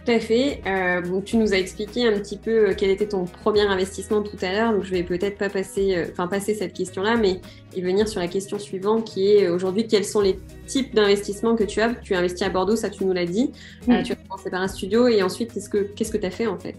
Tout 0.04 0.12
à 0.12 0.20
fait. 0.20 0.62
Euh, 0.66 1.22
tu 1.24 1.38
nous 1.38 1.54
as 1.54 1.58
expliqué 1.58 2.08
un 2.08 2.14
petit 2.14 2.38
peu 2.38 2.74
quel 2.76 2.90
était 2.90 3.08
ton 3.08 3.26
premier 3.26 3.62
investissement 3.62 4.24
tout 4.24 4.38
à 4.42 4.52
l'heure. 4.52 4.74
Donc, 4.74 4.84
je 4.84 4.92
vais 4.92 5.04
peut-être 5.04 5.38
pas 5.38 5.50
passer, 5.50 6.06
enfin, 6.12 6.28
passer 6.28 6.56
cette 6.56 6.74
question-là, 6.74 7.18
mais 7.18 7.40
y 7.76 7.82
venir 7.82 8.08
sur 8.08 8.20
la 8.20 8.28
question 8.28 8.58
suivante 8.58 9.06
qui 9.06 9.32
est 9.32 9.48
aujourd'hui, 9.48 9.86
quels 9.86 10.06
sont 10.06 10.22
les 10.22 10.40
types 10.66 10.96
d'investissements 10.96 11.56
que 11.56 11.64
tu 11.64 11.82
as? 11.82 11.94
Tu 11.94 12.16
as 12.16 12.20
investi 12.20 12.44
à 12.44 12.50
Bordeaux, 12.50 12.76
ça, 12.76 12.90
tu 12.90 13.06
nous 13.06 13.14
l'as 13.14 13.26
dit. 13.26 13.52
tu 13.86 13.92
as 13.92 14.16
commencé 14.16 14.50
par 14.50 14.62
un 14.62 14.68
studio 14.68 15.08
et 15.08 15.22
ensuite, 15.22 15.54
qu'est-ce 15.54 15.70
que 15.70 15.78
qu'est-ce 15.78 16.12
que 16.12 16.18
tu 16.18 16.26
as 16.26 16.32
fait 16.32 16.48
en 16.48 16.58
fait? 16.58 16.76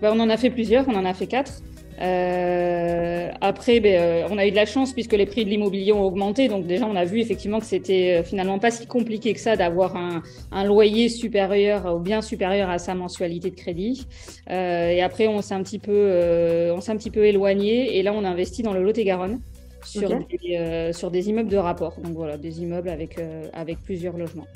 Ben, 0.00 0.12
On 0.14 0.20
en 0.20 0.30
a 0.30 0.36
fait 0.36 0.50
plusieurs. 0.50 0.88
On 0.88 0.94
en 0.94 1.04
a 1.04 1.12
fait 1.12 1.26
quatre. 1.26 1.52
Euh, 2.00 3.30
après, 3.40 3.80
ben, 3.80 4.00
euh, 4.00 4.28
on 4.30 4.38
a 4.38 4.46
eu 4.46 4.50
de 4.50 4.56
la 4.56 4.64
chance 4.64 4.92
puisque 4.92 5.12
les 5.12 5.26
prix 5.26 5.44
de 5.44 5.50
l'immobilier 5.50 5.92
ont 5.92 6.02
augmenté. 6.02 6.48
Donc 6.48 6.66
déjà, 6.66 6.86
on 6.86 6.96
a 6.96 7.04
vu 7.04 7.20
effectivement 7.20 7.58
que 7.58 7.66
c'était 7.66 8.18
euh, 8.18 8.22
finalement 8.22 8.58
pas 8.58 8.70
si 8.70 8.86
compliqué 8.86 9.34
que 9.34 9.40
ça 9.40 9.56
d'avoir 9.56 9.96
un, 9.96 10.22
un, 10.50 10.64
loyer 10.64 11.08
supérieur 11.08 11.94
ou 11.94 11.98
bien 11.98 12.22
supérieur 12.22 12.70
à 12.70 12.78
sa 12.78 12.94
mensualité 12.94 13.50
de 13.50 13.56
crédit. 13.56 14.06
Euh, 14.50 14.90
et 14.90 15.02
après, 15.02 15.26
on 15.26 15.42
s'est 15.42 15.54
un 15.54 15.62
petit 15.62 15.78
peu, 15.78 15.92
euh, 15.92 16.74
on 16.74 16.80
s'est 16.80 16.92
un 16.92 16.96
petit 16.96 17.10
peu 17.10 17.24
éloigné. 17.26 17.98
Et 17.98 18.02
là, 18.02 18.12
on 18.14 18.24
a 18.24 18.28
investi 18.28 18.62
dans 18.62 18.72
le 18.72 18.82
Lot-et-Garonne 18.82 19.40
sur, 19.84 20.08
des, 20.08 20.90
sur 20.92 21.10
des 21.10 21.28
immeubles 21.28 21.50
de 21.50 21.56
rapport. 21.56 21.94
Donc 22.02 22.14
voilà, 22.14 22.36
des 22.36 22.62
immeubles 22.62 22.88
avec, 22.88 23.16
avec 23.52 23.78
plusieurs 23.78 24.16
logements. 24.16 24.46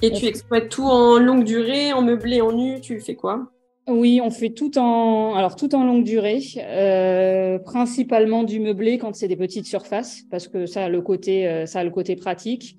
Et 0.00 0.12
tu 0.12 0.26
exploites 0.26 0.68
tout 0.68 0.84
en 0.84 1.18
longue 1.18 1.44
durée, 1.44 1.92
en 1.92 2.02
meublé, 2.02 2.40
en 2.40 2.52
nu, 2.52 2.80
tu 2.80 3.00
fais 3.00 3.16
quoi? 3.16 3.50
Oui, 3.88 4.20
on 4.22 4.30
fait 4.30 4.50
tout 4.50 4.78
en, 4.78 5.34
alors 5.34 5.56
tout 5.56 5.74
en 5.74 5.84
longue 5.84 6.04
durée, 6.04 6.42
euh, 6.58 7.58
principalement 7.58 8.44
du 8.44 8.60
meublé 8.60 8.98
quand 8.98 9.14
c'est 9.14 9.28
des 9.28 9.36
petites 9.36 9.66
surfaces, 9.66 10.22
parce 10.30 10.46
que 10.46 10.66
ça 10.66 10.84
a 10.84 10.88
le 10.88 11.00
côté, 11.00 11.48
euh, 11.48 11.66
ça 11.66 11.80
a 11.80 11.84
le 11.84 11.90
côté 11.90 12.14
pratique. 12.14 12.76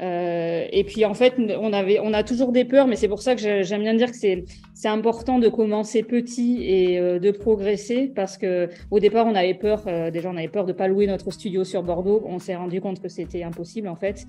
Euh, 0.00 0.66
et 0.70 0.84
puis 0.84 1.04
en 1.04 1.14
fait, 1.14 1.34
on 1.60 1.72
avait, 1.72 1.98
on 2.00 2.12
a 2.12 2.22
toujours 2.22 2.52
des 2.52 2.64
peurs, 2.64 2.86
mais 2.86 2.96
c'est 2.96 3.08
pour 3.08 3.20
ça 3.20 3.34
que 3.34 3.62
j'aime 3.62 3.82
bien 3.82 3.94
dire 3.94 4.10
que 4.10 4.16
c'est, 4.16 4.44
c'est 4.74 4.88
important 4.88 5.38
de 5.38 5.48
commencer 5.48 6.02
petit 6.02 6.62
et 6.62 6.98
euh, 6.98 7.18
de 7.18 7.30
progresser, 7.30 8.12
parce 8.14 8.38
que 8.38 8.68
au 8.90 9.00
départ, 9.00 9.26
on 9.26 9.34
avait 9.34 9.54
peur, 9.54 9.82
euh, 9.86 10.10
déjà 10.10 10.30
on 10.30 10.36
avait 10.36 10.48
peur 10.48 10.66
de 10.66 10.72
pas 10.72 10.86
louer 10.86 11.06
notre 11.06 11.30
studio 11.32 11.64
sur 11.64 11.82
Bordeaux. 11.82 12.22
On 12.26 12.38
s'est 12.38 12.56
rendu 12.56 12.80
compte 12.80 13.00
que 13.00 13.08
c'était 13.08 13.42
impossible 13.42 13.88
en 13.88 13.96
fait. 13.96 14.26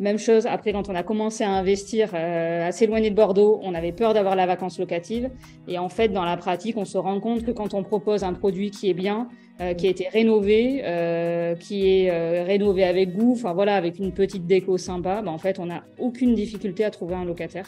Même 0.00 0.18
chose 0.18 0.46
après 0.46 0.72
quand 0.72 0.88
on 0.88 0.94
a 0.94 1.02
commencé 1.04 1.44
à 1.44 1.50
investir 1.50 2.14
à 2.14 2.72
s'éloigner 2.72 3.10
de 3.10 3.14
Bordeaux, 3.14 3.60
on 3.62 3.74
avait 3.74 3.92
peur 3.92 4.14
d'avoir 4.14 4.34
la 4.34 4.46
vacance 4.46 4.80
locative. 4.80 5.30
Et 5.68 5.78
en 5.78 5.88
fait, 5.88 6.08
dans 6.08 6.24
la 6.24 6.36
pratique, 6.36 6.76
on 6.76 6.84
se 6.84 6.98
rend 6.98 7.20
compte 7.20 7.44
que 7.44 7.52
quand 7.52 7.74
on 7.74 7.84
propose 7.84 8.24
un 8.24 8.32
produit 8.32 8.70
qui 8.70 8.90
est 8.90 8.94
bien, 8.94 9.28
euh, 9.60 9.74
qui 9.74 9.86
a 9.86 9.90
été 9.90 10.08
rénové, 10.08 10.82
euh, 10.84 11.54
qui 11.54 11.86
est 11.86 12.10
euh, 12.10 12.44
rénové 12.44 12.84
avec 12.84 13.14
goût, 13.14 13.32
enfin 13.32 13.52
voilà, 13.52 13.76
avec 13.76 13.98
une 13.98 14.12
petite 14.12 14.46
déco 14.46 14.78
sympa, 14.78 15.22
bah, 15.22 15.30
en 15.30 15.38
fait, 15.38 15.58
on 15.58 15.66
n'a 15.66 15.84
aucune 15.98 16.34
difficulté 16.34 16.84
à 16.84 16.90
trouver 16.90 17.14
un 17.14 17.24
locataire. 17.24 17.66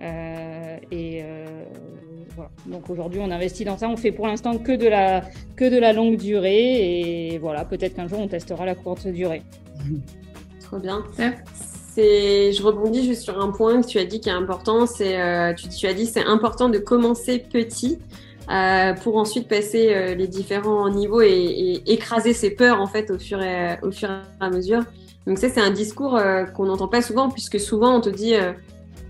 Euh, 0.00 0.76
et 0.90 1.22
voilà. 2.34 2.50
Donc 2.66 2.88
aujourd'hui, 2.90 3.20
on 3.22 3.30
investit 3.30 3.64
dans 3.64 3.76
ça. 3.76 3.88
On 3.88 3.96
fait 3.96 4.10
pour 4.10 4.26
l'instant 4.26 4.58
que 4.58 4.72
de 4.72 4.88
la 4.88 5.22
que 5.54 5.68
de 5.68 5.78
la 5.78 5.92
longue 5.92 6.16
durée 6.16 7.32
et 7.34 7.38
voilà, 7.38 7.64
peut-être 7.64 7.94
qu'un 7.94 8.08
jour 8.08 8.18
on 8.18 8.26
testera 8.26 8.64
la 8.64 8.74
courte 8.74 9.06
durée. 9.06 9.42
Trop 10.60 10.78
bien. 10.78 11.04
C'est, 11.94 12.52
je 12.52 12.62
rebondis 12.62 13.04
juste 13.04 13.22
sur 13.22 13.38
un 13.38 13.50
point 13.50 13.82
que 13.82 13.86
tu 13.86 13.98
as 13.98 14.06
dit 14.06 14.18
qui 14.18 14.30
est 14.30 14.32
important. 14.32 14.86
C'est, 14.86 15.20
euh, 15.20 15.52
tu, 15.52 15.68
tu, 15.68 15.86
as 15.86 15.92
dit, 15.92 16.06
c'est 16.06 16.24
important 16.24 16.70
de 16.70 16.78
commencer 16.78 17.38
petit 17.38 17.98
euh, 18.50 18.94
pour 18.94 19.16
ensuite 19.16 19.48
passer 19.48 19.94
euh, 19.94 20.14
les 20.14 20.26
différents 20.26 20.88
niveaux 20.88 21.22
et, 21.22 21.82
écraser 21.86 22.32
ses 22.32 22.50
peurs 22.50 22.80
en 22.80 22.86
fait 22.86 23.10
au 23.10 23.18
fur 23.18 23.42
et, 23.42 23.78
au 23.82 23.90
fur 23.90 24.10
et 24.10 24.20
à 24.40 24.50
mesure. 24.50 24.82
Donc 25.26 25.38
ça, 25.38 25.48
c'est 25.48 25.60
un 25.60 25.70
discours 25.70 26.16
euh, 26.16 26.44
qu'on 26.44 26.66
n'entend 26.66 26.88
pas 26.88 27.02
souvent 27.02 27.30
puisque 27.30 27.60
souvent 27.60 27.96
on 27.96 28.00
te 28.00 28.10
dit 28.10 28.34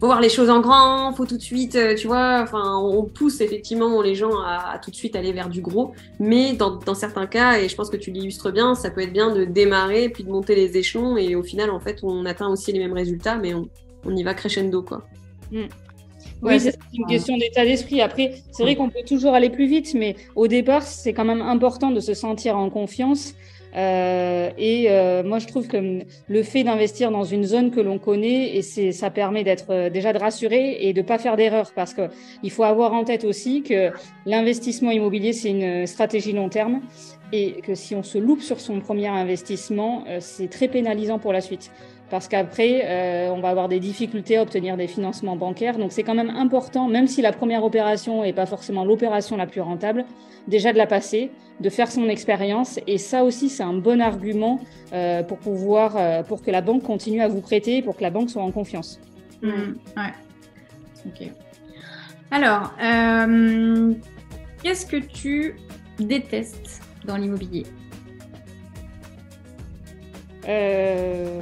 faut 0.02 0.08
voir 0.08 0.20
les 0.20 0.30
choses 0.30 0.50
en 0.50 0.58
grand, 0.58 1.12
faut 1.12 1.26
tout 1.26 1.36
de 1.36 1.42
suite, 1.42 1.76
euh, 1.76 1.94
tu 1.94 2.08
vois, 2.08 2.40
enfin, 2.42 2.76
on 2.76 3.04
pousse 3.04 3.40
effectivement 3.40 4.02
les 4.02 4.16
gens 4.16 4.36
à, 4.40 4.80
tout 4.82 4.90
de 4.90 4.96
suite 4.96 5.14
aller 5.14 5.30
vers 5.30 5.48
du 5.48 5.60
gros, 5.60 5.92
mais 6.18 6.54
dans, 6.54 6.80
certains 6.96 7.28
cas, 7.28 7.60
et 7.60 7.68
je 7.68 7.76
pense 7.76 7.88
que 7.88 7.96
tu 7.96 8.10
l'illustres 8.10 8.50
bien, 8.50 8.74
ça 8.74 8.90
peut 8.90 9.02
être 9.02 9.12
bien 9.12 9.32
de 9.32 9.44
démarrer 9.44 10.08
puis 10.08 10.24
de 10.24 10.28
monter 10.28 10.56
les 10.56 10.76
échelons 10.76 11.16
et 11.16 11.36
au 11.36 11.44
final, 11.44 11.70
en 11.70 11.78
fait, 11.78 12.00
on 12.02 12.26
atteint 12.26 12.48
aussi 12.48 12.72
les 12.72 12.80
mêmes 12.80 12.94
résultats, 12.94 13.36
mais 13.36 13.54
on, 13.54 13.68
y 14.10 14.24
va 14.24 14.34
crescendo, 14.34 14.82
quoi. 14.82 15.06
Mm. 15.52 15.66
Oui, 16.42 16.58
c'est 16.58 16.76
une 16.92 17.06
question 17.06 17.36
d'état 17.36 17.64
d'esprit. 17.64 18.00
Après, 18.00 18.32
c'est 18.50 18.64
vrai 18.64 18.74
qu'on 18.74 18.90
peut 18.90 19.04
toujours 19.06 19.34
aller 19.34 19.50
plus 19.50 19.66
vite, 19.66 19.94
mais 19.94 20.16
au 20.34 20.48
départ, 20.48 20.82
c'est 20.82 21.12
quand 21.12 21.24
même 21.24 21.42
important 21.42 21.90
de 21.90 22.00
se 22.00 22.14
sentir 22.14 22.56
en 22.56 22.68
confiance. 22.68 23.34
Euh, 23.74 24.50
et 24.58 24.90
euh, 24.90 25.22
moi, 25.22 25.38
je 25.38 25.46
trouve 25.46 25.66
que 25.66 26.00
le 26.28 26.42
fait 26.42 26.64
d'investir 26.64 27.10
dans 27.10 27.24
une 27.24 27.44
zone 27.44 27.70
que 27.70 27.80
l'on 27.80 27.98
connaît, 27.98 28.56
et 28.56 28.62
c'est, 28.62 28.92
ça 28.92 29.10
permet 29.10 29.44
d'être 29.44 29.70
euh, 29.70 29.90
déjà 29.90 30.12
de 30.12 30.18
rassurer 30.18 30.78
et 30.80 30.92
de 30.92 31.00
pas 31.00 31.18
faire 31.18 31.36
d'erreur, 31.36 31.72
parce 31.74 31.94
que 31.94 32.02
il 32.42 32.50
faut 32.50 32.64
avoir 32.64 32.92
en 32.92 33.04
tête 33.04 33.24
aussi 33.24 33.62
que 33.62 33.90
l'investissement 34.26 34.90
immobilier 34.90 35.32
c'est 35.32 35.50
une 35.50 35.86
stratégie 35.86 36.32
long 36.32 36.48
terme. 36.48 36.80
Et 37.34 37.62
que 37.62 37.74
si 37.74 37.94
on 37.94 38.02
se 38.02 38.18
loupe 38.18 38.42
sur 38.42 38.60
son 38.60 38.80
premier 38.80 39.06
investissement, 39.06 40.04
c'est 40.20 40.50
très 40.50 40.68
pénalisant 40.68 41.18
pour 41.18 41.32
la 41.32 41.40
suite 41.40 41.70
parce 42.12 42.28
qu'après, 42.28 42.82
euh, 42.84 43.30
on 43.30 43.40
va 43.40 43.48
avoir 43.48 43.70
des 43.70 43.80
difficultés 43.80 44.36
à 44.36 44.42
obtenir 44.42 44.76
des 44.76 44.86
financements 44.86 45.34
bancaires. 45.34 45.78
Donc 45.78 45.92
c'est 45.92 46.02
quand 46.02 46.14
même 46.14 46.28
important, 46.28 46.86
même 46.86 47.06
si 47.06 47.22
la 47.22 47.32
première 47.32 47.64
opération 47.64 48.22
n'est 48.22 48.34
pas 48.34 48.44
forcément 48.44 48.84
l'opération 48.84 49.38
la 49.38 49.46
plus 49.46 49.62
rentable, 49.62 50.04
déjà 50.46 50.74
de 50.74 50.78
la 50.78 50.86
passer, 50.86 51.30
de 51.60 51.70
faire 51.70 51.90
son 51.90 52.10
expérience. 52.10 52.78
Et 52.86 52.98
ça 52.98 53.24
aussi, 53.24 53.48
c'est 53.48 53.62
un 53.62 53.72
bon 53.72 53.98
argument 54.02 54.60
euh, 54.92 55.22
pour 55.22 55.38
pouvoir, 55.38 55.96
euh, 55.96 56.22
pour 56.22 56.42
que 56.42 56.50
la 56.50 56.60
banque 56.60 56.82
continue 56.82 57.22
à 57.22 57.28
vous 57.28 57.40
prêter, 57.40 57.80
pour 57.80 57.96
que 57.96 58.02
la 58.02 58.10
banque 58.10 58.28
soit 58.28 58.42
en 58.42 58.52
confiance. 58.52 59.00
Mmh, 59.40 59.48
ouais. 59.96 60.12
Ok. 61.06 61.30
Alors, 62.30 62.74
qu'est-ce 64.62 64.84
que 64.84 64.98
tu 64.98 65.56
détestes 65.98 66.82
dans 67.06 67.16
l'immobilier? 67.16 67.64
Euh, 70.46 71.40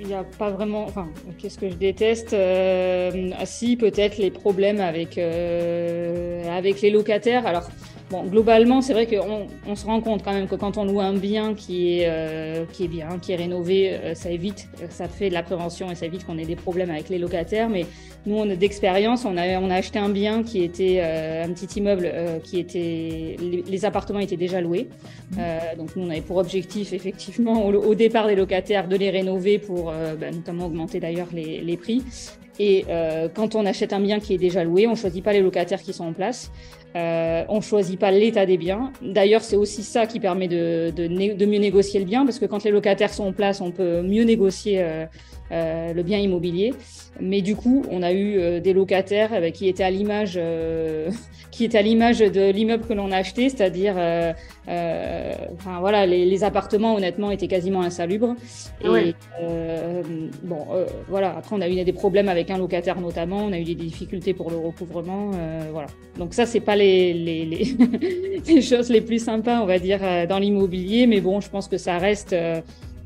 il 0.00 0.06
n'y 0.06 0.14
a 0.14 0.24
pas 0.24 0.50
vraiment. 0.50 0.84
Enfin, 0.84 1.08
qu'est-ce 1.38 1.58
que 1.58 1.68
je 1.68 1.74
déteste 1.74 2.32
euh, 2.32 3.30
ah, 3.38 3.46
Si, 3.46 3.76
peut-être 3.76 4.16
les 4.16 4.30
problèmes 4.30 4.80
avec, 4.80 5.18
euh, 5.18 6.42
avec 6.56 6.80
les 6.80 6.90
locataires. 6.90 7.46
Alors, 7.46 7.68
Bon, 8.10 8.24
globalement, 8.24 8.82
c'est 8.82 8.92
vrai 8.92 9.06
qu'on 9.06 9.46
on 9.68 9.76
se 9.76 9.86
rend 9.86 10.00
compte 10.00 10.24
quand 10.24 10.32
même 10.32 10.48
que 10.48 10.56
quand 10.56 10.76
on 10.78 10.84
loue 10.84 11.00
un 11.00 11.14
bien 11.14 11.54
qui 11.54 12.00
est, 12.00 12.08
euh, 12.08 12.64
qui 12.72 12.84
est 12.84 12.88
bien, 12.88 13.20
qui 13.22 13.30
est 13.30 13.36
rénové, 13.36 13.92
euh, 13.92 14.14
ça 14.16 14.30
évite, 14.30 14.68
ça 14.88 15.06
fait 15.06 15.28
de 15.28 15.34
la 15.34 15.44
prévention 15.44 15.92
et 15.92 15.94
ça 15.94 16.06
évite 16.06 16.26
qu'on 16.26 16.36
ait 16.36 16.44
des 16.44 16.56
problèmes 16.56 16.90
avec 16.90 17.08
les 17.08 17.18
locataires. 17.18 17.68
Mais 17.68 17.86
nous, 18.26 18.34
on 18.36 18.50
a 18.50 18.56
d'expérience, 18.56 19.24
on 19.24 19.36
a, 19.36 19.60
on 19.60 19.70
a 19.70 19.76
acheté 19.76 20.00
un 20.00 20.08
bien 20.08 20.42
qui 20.42 20.64
était 20.64 20.98
euh, 21.00 21.44
un 21.44 21.52
petit 21.52 21.78
immeuble 21.78 22.12
qui 22.42 22.58
était, 22.58 23.36
les, 23.38 23.84
appartements 23.84 24.18
étaient 24.18 24.36
déjà 24.36 24.60
loués. 24.60 24.88
Mmh. 25.30 25.78
donc 25.78 25.94
nous, 25.94 26.04
on 26.04 26.10
avait 26.10 26.20
pour 26.20 26.38
objectif 26.38 26.92
effectivement 26.92 27.64
au, 27.64 27.94
départ 27.94 28.26
des 28.26 28.34
locataires 28.34 28.88
de 28.88 28.96
les 28.96 29.10
rénover 29.10 29.58
pour 29.58 29.84
bah, 29.84 30.30
notamment 30.32 30.66
augmenter 30.66 30.98
d'ailleurs 30.98 31.28
les, 31.32 31.60
les 31.60 31.76
prix. 31.76 32.02
Et 32.58 32.84
quand 33.34 33.54
on 33.54 33.64
achète 33.64 33.92
un 33.92 34.00
bien 34.00 34.20
qui 34.20 34.34
est 34.34 34.38
déjà 34.38 34.64
loué, 34.64 34.86
on 34.86 34.94
choisit 34.94 35.24
pas 35.24 35.32
les 35.32 35.40
locataires 35.40 35.80
qui 35.80 35.92
sont 35.92 36.04
en 36.04 36.12
place. 36.12 36.50
Euh, 36.96 37.44
on 37.48 37.60
choisit 37.60 37.98
pas 37.98 38.10
l'état 38.10 38.46
des 38.46 38.56
biens. 38.56 38.92
D'ailleurs, 39.00 39.42
c'est 39.42 39.56
aussi 39.56 39.82
ça 39.82 40.06
qui 40.06 40.18
permet 40.18 40.48
de, 40.48 40.90
de, 40.90 41.46
mieux 41.46 41.58
négocier 41.58 42.00
le 42.00 42.06
bien, 42.06 42.24
parce 42.24 42.38
que 42.38 42.46
quand 42.46 42.64
les 42.64 42.72
locataires 42.72 43.12
sont 43.12 43.24
en 43.24 43.32
place, 43.32 43.60
on 43.60 43.70
peut 43.70 44.02
mieux 44.02 44.24
négocier 44.24 44.82
euh, 44.82 45.06
euh, 45.52 45.92
le 45.92 46.02
bien 46.04 46.18
immobilier. 46.18 46.72
Mais 47.20 47.42
du 47.42 47.56
coup, 47.56 47.84
on 47.90 48.04
a 48.04 48.12
eu 48.12 48.38
euh, 48.38 48.60
des 48.60 48.72
locataires 48.72 49.30
euh, 49.32 49.50
qui 49.50 49.68
étaient 49.68 49.82
à 49.82 49.90
l'image, 49.90 50.38
qui 51.50 51.64
étaient 51.64 51.78
à 51.78 51.82
l'image 51.82 52.20
de 52.20 52.50
l'immeuble 52.50 52.86
que 52.86 52.92
l'on 52.92 53.10
a 53.10 53.16
acheté, 53.16 53.48
c'est-à-dire, 53.48 53.94
enfin 54.66 55.80
voilà, 55.80 56.06
les, 56.06 56.44
appartements 56.44 56.94
honnêtement 56.94 57.30
étaient 57.32 57.48
quasiment 57.48 57.82
insalubres. 57.82 58.36
Et 58.84 59.14
bon, 60.44 60.66
voilà. 61.08 61.36
Après, 61.36 61.56
on 61.56 61.60
a 61.60 61.68
eu 61.68 61.82
des 61.82 61.92
problèmes 61.92 62.28
avec 62.28 62.50
un 62.50 62.58
locataire 62.58 63.00
notamment, 63.00 63.44
on 63.44 63.52
a 63.52 63.58
eu 63.58 63.64
des 63.64 63.74
difficultés 63.74 64.32
pour 64.32 64.50
le 64.50 64.56
recouvrement, 64.56 65.32
voilà. 65.72 65.88
Donc 66.18 66.34
ça, 66.34 66.46
c'est 66.46 66.60
pas 66.60 66.76
les, 66.76 67.12
les, 67.12 67.44
les, 67.44 67.76
les, 68.46 68.62
choses 68.62 68.88
les 68.88 69.00
plus 69.00 69.22
sympas, 69.22 69.60
on 69.60 69.66
va 69.66 69.78
dire, 69.78 70.00
dans 70.28 70.38
l'immobilier, 70.38 71.06
mais 71.06 71.20
bon, 71.20 71.40
je 71.40 71.50
pense 71.50 71.66
que 71.66 71.76
ça 71.78 71.98
reste 71.98 72.34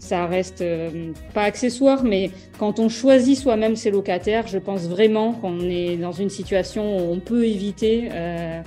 ça 0.04 0.26
reste 0.26 0.60
euh, 0.60 1.12
pas 1.32 1.44
accessoire, 1.44 2.04
mais 2.04 2.30
quand 2.58 2.78
on 2.78 2.90
choisit 2.90 3.38
soi-même 3.38 3.74
ses 3.74 3.90
locataires, 3.90 4.46
je 4.46 4.58
pense 4.58 4.82
vraiment 4.82 5.32
qu'on 5.32 5.60
est 5.60 5.96
dans 5.96 6.12
une 6.12 6.28
situation 6.28 6.98
où 6.98 7.10
on 7.10 7.20
peut 7.20 7.46
éviter, 7.46 8.10
euh, 8.12 8.60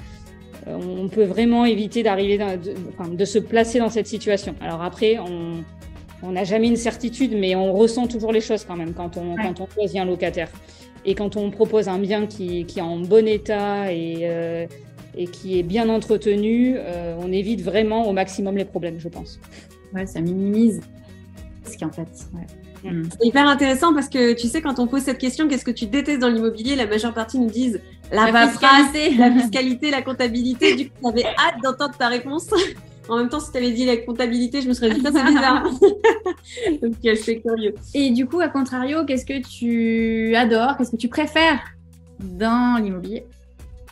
on 0.65 1.07
peut 1.07 1.25
vraiment 1.25 1.63
éviter 1.63 2.01
d'arriver, 2.01 2.39
de, 2.39 2.73
enfin, 2.89 3.07
de, 3.09 3.25
se 3.25 3.37
placer 3.37 3.77
dans 3.77 3.89
cette 3.89 4.07
situation. 4.07 4.55
Alors 4.61 4.81
après, 4.81 5.19
on 5.19 6.31
n'a 6.31 6.43
jamais 6.43 6.69
une 6.69 6.75
certitude, 6.75 7.35
mais 7.37 7.55
on 7.55 7.71
ressent 7.71 8.07
toujours 8.07 8.31
les 8.31 8.41
choses 8.41 8.65
quand 8.65 8.75
même 8.75 8.93
quand 8.93 9.15
on, 9.17 9.35
quand 9.35 9.61
on 9.61 9.67
choisit 9.67 9.99
un 9.99 10.05
locataire. 10.05 10.49
Et 11.05 11.13
quand 11.13 11.37
on 11.37 11.51
propose 11.51 11.87
un 11.87 11.99
bien 11.99 12.25
qui, 12.25 12.65
qui 12.65 12.79
est 12.79 12.81
en 12.81 12.97
bon 12.97 13.27
état 13.27 13.93
et, 13.93 14.21
euh, 14.23 14.65
et 15.15 15.27
qui 15.27 15.59
est 15.59 15.63
bien 15.63 15.87
entretenu, 15.87 16.77
on 17.19 17.31
évite 17.31 17.61
vraiment 17.61 18.09
au 18.09 18.11
maximum 18.11 18.57
les 18.57 18.65
problèmes, 18.65 18.99
je 18.99 19.07
pense. 19.07 19.39
Ouais, 19.93 20.07
ça 20.07 20.19
minimise 20.19 20.81
en 21.83 21.91
fait. 21.91 22.07
C'est 22.83 23.25
hyper 23.25 23.47
intéressant 23.47 23.93
parce 23.93 24.07
que 24.07 24.33
tu 24.33 24.47
sais, 24.47 24.61
quand 24.61 24.79
on 24.79 24.87
pose 24.87 25.01
cette 25.01 25.17
question, 25.17 25.47
qu'est-ce 25.47 25.65
que 25.65 25.71
tu 25.71 25.87
détestes 25.87 26.19
dans 26.19 26.29
l'immobilier 26.29 26.75
La 26.75 26.87
majeure 26.87 27.13
partie 27.13 27.39
nous 27.39 27.49
disent 27.49 27.81
la, 28.11 28.47
fiscalité, 28.47 29.15
la 29.17 29.31
fiscalité, 29.31 29.91
la 29.91 30.01
comptabilité. 30.01 30.75
Du 30.75 30.89
coup, 30.89 30.95
j'avais 31.03 31.25
hâte 31.25 31.61
d'entendre 31.63 31.97
ta 31.97 32.07
réponse. 32.07 32.49
En 33.09 33.15
même 33.15 33.29
temps, 33.29 33.39
si 33.39 33.49
tu 33.51 33.57
avais 33.57 33.71
dit 33.71 33.85
la 33.85 33.95
comptabilité, 33.95 34.61
je 34.61 34.67
me 34.67 34.73
serais 34.73 34.89
dit, 34.89 34.99
ça 34.99 35.11
c'est 35.13 35.23
bizarre. 35.27 35.63
Donc, 36.81 36.93
c'est 37.15 37.39
curieux. 37.39 37.73
Et 37.93 38.09
du 38.09 38.25
coup, 38.25 38.41
à 38.41 38.49
contrario, 38.49 39.05
qu'est-ce 39.05 39.25
que 39.25 39.41
tu 39.41 40.35
adores 40.35 40.75
Qu'est-ce 40.75 40.91
que 40.91 40.97
tu 40.97 41.07
préfères 41.07 41.61
dans 42.19 42.83
l'immobilier? 42.83 43.25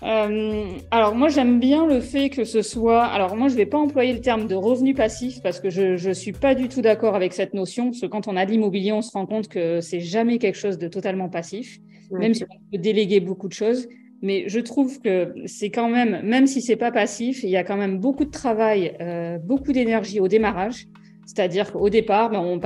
Euh, 0.03 0.65
alors 0.91 1.15
moi 1.15 1.29
j'aime 1.29 1.59
bien 1.59 1.87
le 1.87 2.01
fait 2.01 2.29
que 2.29 2.43
ce 2.43 2.61
soit. 2.61 3.03
Alors 3.03 3.35
moi 3.35 3.47
je 3.47 3.55
vais 3.55 3.65
pas 3.65 3.77
employer 3.77 4.13
le 4.13 4.21
terme 4.21 4.47
de 4.47 4.55
revenu 4.55 4.93
passif 4.93 5.41
parce 5.41 5.59
que 5.59 5.69
je 5.69 5.95
je 5.95 6.11
suis 6.11 6.33
pas 6.33 6.55
du 6.55 6.67
tout 6.67 6.81
d'accord 6.81 7.15
avec 7.15 7.33
cette 7.33 7.53
notion. 7.53 7.85
Parce 7.85 8.01
que 8.01 8.07
quand 8.07 8.27
on 8.27 8.35
a 8.35 8.45
de 8.45 8.51
l'immobilier, 8.51 8.91
on 8.91 9.01
se 9.01 9.11
rend 9.11 9.25
compte 9.25 9.47
que 9.47 9.81
c'est 9.81 10.01
jamais 10.01 10.37
quelque 10.37 10.57
chose 10.57 10.77
de 10.77 10.87
totalement 10.87 11.29
passif, 11.29 11.79
même 12.11 12.33
si 12.33 12.43
on 12.43 12.71
peut 12.71 12.77
déléguer 12.77 13.19
beaucoup 13.19 13.47
de 13.47 13.53
choses. 13.53 13.87
Mais 14.21 14.45
je 14.47 14.59
trouve 14.59 15.01
que 15.01 15.33
c'est 15.45 15.69
quand 15.69 15.89
même, 15.89 16.21
même 16.23 16.47
si 16.47 16.61
c'est 16.61 16.77
pas 16.77 16.91
passif, 16.91 17.43
il 17.43 17.49
y 17.49 17.57
a 17.57 17.63
quand 17.63 17.77
même 17.77 17.99
beaucoup 17.99 18.25
de 18.25 18.31
travail, 18.31 18.95
euh, 19.01 19.37
beaucoup 19.37 19.71
d'énergie 19.71 20.19
au 20.19 20.27
démarrage. 20.27 20.87
C'est-à-dire 21.25 21.71
qu'au 21.71 21.89
départ, 21.89 22.29
ben, 22.29 22.39
on, 22.39 22.59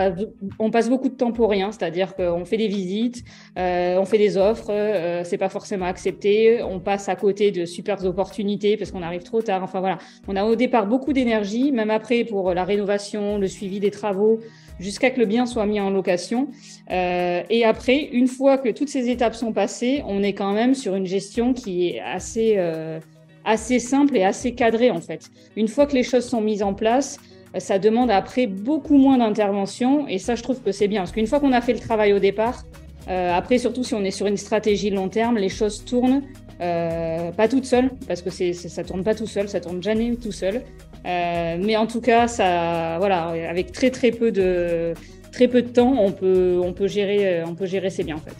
passe, 0.71 0.89
beaucoup 0.89 1.09
de 1.09 1.15
temps 1.15 1.31
pour 1.31 1.49
rien. 1.49 1.71
C'est-à-dire 1.71 2.15
qu'on 2.15 2.45
fait 2.45 2.57
des 2.57 2.67
visites, 2.67 3.23
euh, 3.57 3.97
on 3.97 4.05
fait 4.05 4.17
des 4.17 4.37
offres, 4.37 4.69
euh, 4.69 5.23
c'est 5.23 5.37
pas 5.37 5.49
forcément 5.49 5.85
accepté. 5.85 6.61
On 6.63 6.79
passe 6.79 7.09
à 7.09 7.15
côté 7.15 7.51
de 7.51 7.65
super 7.65 8.03
opportunités 8.05 8.77
parce 8.77 8.91
qu'on 8.91 9.01
arrive 9.01 9.23
trop 9.23 9.41
tard. 9.41 9.63
Enfin 9.63 9.79
voilà, 9.79 9.97
on 10.27 10.35
a 10.35 10.43
au 10.43 10.55
départ 10.55 10.87
beaucoup 10.87 11.13
d'énergie, 11.13 11.71
même 11.71 11.89
après 11.89 12.23
pour 12.23 12.53
la 12.53 12.63
rénovation, 12.63 13.37
le 13.37 13.47
suivi 13.47 13.79
des 13.79 13.91
travaux, 13.91 14.39
jusqu'à 14.79 15.11
que 15.11 15.19
le 15.19 15.25
bien 15.25 15.45
soit 15.45 15.65
mis 15.65 15.79
en 15.79 15.89
location. 15.89 16.49
Euh, 16.91 17.41
et 17.49 17.63
après, 17.65 18.09
une 18.11 18.27
fois 18.27 18.57
que 18.57 18.69
toutes 18.69 18.89
ces 18.89 19.09
étapes 19.09 19.35
sont 19.35 19.53
passées, 19.53 20.03
on 20.07 20.23
est 20.23 20.33
quand 20.33 20.53
même 20.53 20.73
sur 20.73 20.95
une 20.95 21.05
gestion 21.05 21.53
qui 21.53 21.89
est 21.89 21.99
assez 21.99 22.55
euh, 22.57 22.99
assez 23.45 23.79
simple 23.79 24.17
et 24.17 24.23
assez 24.23 24.53
cadrée 24.53 24.91
en 24.91 25.01
fait. 25.01 25.29
Une 25.55 25.67
fois 25.67 25.85
que 25.85 25.93
les 25.93 26.03
choses 26.03 26.25
sont 26.25 26.41
mises 26.41 26.63
en 26.63 26.73
place, 26.73 27.19
ça 27.57 27.79
demande 27.79 28.11
après 28.11 28.45
beaucoup 28.47 28.97
moins 28.97 29.17
d'intervention 29.17 30.07
et 30.07 30.19
ça 30.19 30.35
je 30.35 30.43
trouve 30.43 30.61
que 30.61 30.71
c'est 30.71 30.87
bien 30.87 31.01
parce 31.01 31.11
qu'une 31.11 31.27
fois 31.27 31.39
qu'on 31.39 31.51
a 31.51 31.61
fait 31.61 31.73
le 31.73 31.79
travail 31.79 32.13
au 32.13 32.19
départ, 32.19 32.63
euh, 33.09 33.33
après 33.33 33.57
surtout 33.57 33.83
si 33.83 33.95
on 33.95 34.03
est 34.03 34.11
sur 34.11 34.27
une 34.27 34.37
stratégie 34.37 34.91
long 34.91 35.09
terme, 35.09 35.37
les 35.37 35.49
choses 35.49 35.83
tournent 35.83 36.21
euh, 36.61 37.31
pas 37.31 37.47
toutes 37.47 37.65
seules 37.65 37.89
parce 38.07 38.21
que 38.21 38.29
c'est, 38.29 38.53
ça 38.53 38.83
tourne 38.83 39.03
pas 39.03 39.15
tout 39.15 39.25
seul, 39.25 39.49
ça 39.49 39.59
tourne 39.59 39.81
jamais 39.81 40.15
tout 40.15 40.31
seul, 40.31 40.61
euh, 41.05 41.57
mais 41.59 41.75
en 41.75 41.87
tout 41.87 42.01
cas 42.01 42.27
ça 42.27 42.97
voilà 42.99 43.29
avec 43.49 43.71
très 43.71 43.89
très 43.89 44.11
peu 44.11 44.31
de 44.31 44.93
très 45.31 45.47
peu 45.47 45.63
de 45.63 45.69
temps 45.69 45.95
on 45.97 46.11
peut 46.11 46.61
on 46.63 46.73
peut 46.73 46.87
gérer 46.87 47.43
on 47.43 47.55
peut 47.55 47.65
gérer 47.65 47.89
ces 47.89 48.03
biens 48.03 48.17
en 48.17 48.19
fait. 48.19 48.35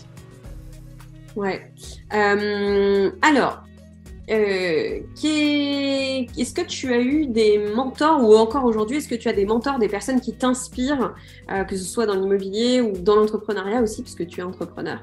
Ouais. 1.35 1.61
alors, 3.21 3.63
euh, 4.29 4.99
est-ce 6.37 6.53
que 6.53 6.61
tu 6.61 6.93
as 6.93 6.99
eu 6.99 7.25
des 7.27 7.57
mentors 7.57 8.21
ou 8.23 8.35
encore 8.35 8.65
aujourd'hui, 8.65 8.97
est-ce 8.97 9.07
que 9.07 9.15
tu 9.15 9.27
as 9.27 9.33
des 9.33 9.45
mentors, 9.45 9.79
des 9.79 9.87
personnes 9.87 10.21
qui 10.21 10.33
t'inspirent, 10.33 11.15
euh, 11.51 11.63
que 11.63 11.75
ce 11.75 11.83
soit 11.83 12.05
dans 12.05 12.15
l'immobilier 12.15 12.81
ou 12.81 12.91
dans 12.91 13.15
l'entrepreneuriat 13.15 13.81
aussi, 13.81 14.03
puisque 14.03 14.27
tu 14.27 14.41
es 14.41 14.43
entrepreneur? 14.43 14.99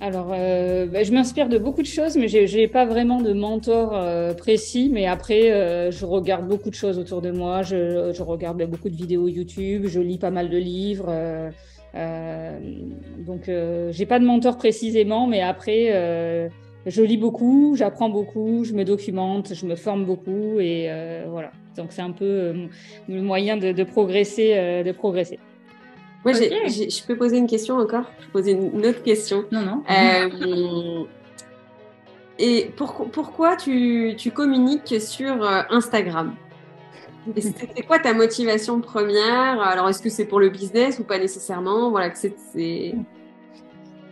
Alors, 0.00 0.30
euh, 0.32 0.86
bah, 0.86 1.02
je 1.02 1.12
m'inspire 1.12 1.48
de 1.48 1.58
beaucoup 1.58 1.82
de 1.82 1.88
choses, 1.88 2.16
mais 2.16 2.28
je 2.28 2.56
n'ai 2.56 2.68
pas 2.68 2.86
vraiment 2.86 3.20
de 3.20 3.32
mentor 3.32 3.98
précis. 4.36 4.90
Mais 4.92 5.06
après, 5.06 5.90
je 5.90 6.06
regarde 6.06 6.46
beaucoup 6.46 6.70
de 6.70 6.76
choses 6.76 7.00
autour 7.00 7.20
de 7.20 7.32
moi. 7.32 7.62
Je, 7.62 8.22
regarde 8.22 8.62
beaucoup 8.70 8.90
de 8.90 8.94
vidéos 8.94 9.26
YouTube, 9.26 9.86
je 9.88 10.00
lis 10.00 10.18
pas 10.18 10.30
mal 10.30 10.50
de 10.50 10.58
livres. 10.58 11.12
donc, 13.26 13.50
j'ai 13.90 14.06
pas 14.06 14.20
de 14.20 14.24
mentor 14.24 14.56
précisément, 14.56 15.26
mais 15.26 15.40
après, 15.40 16.48
je 16.86 17.02
lis 17.02 17.16
beaucoup, 17.16 17.74
j'apprends 17.76 18.08
beaucoup, 18.08 18.64
je 18.64 18.72
me 18.72 18.84
documente, 18.84 19.54
je 19.54 19.66
me 19.66 19.76
forme 19.76 20.04
beaucoup 20.04 20.58
et 20.60 20.86
euh, 20.88 21.26
voilà. 21.28 21.50
Donc 21.76 21.88
c'est 21.90 22.02
un 22.02 22.12
peu 22.12 22.24
euh, 22.24 22.66
le 23.08 23.22
moyen 23.22 23.56
de, 23.56 23.84
progresser, 23.84 24.54
euh, 24.56 24.82
de 24.82 24.92
progresser. 24.92 25.38
Moi, 26.24 26.32
je 26.32 27.06
peux 27.06 27.16
poser 27.16 27.38
une 27.38 27.46
question 27.46 27.76
encore? 27.76 28.04
Je 28.20 28.26
peux 28.26 28.32
poser 28.32 28.52
une 28.52 28.86
autre 28.86 29.02
question. 29.02 29.44
Non, 29.52 29.62
non. 29.62 31.06
et 32.38 32.70
pourquoi 32.76 33.56
tu, 33.56 34.14
tu, 34.16 34.30
communiques 34.32 35.00
sur 35.00 35.42
Instagram? 35.70 36.34
C'était 37.36 37.82
quoi 37.82 37.98
ta 37.98 38.14
motivation 38.14 38.80
première? 38.80 39.60
Alors, 39.60 39.88
est-ce 39.88 40.02
que 40.02 40.08
c'est 40.08 40.24
pour 40.24 40.40
le 40.40 40.48
business 40.48 40.98
ou 40.98 41.04
pas 41.04 41.18
nécessairement? 41.18 41.90
Voilà, 41.90 42.10
que 42.10 42.18
c'est 42.18 42.94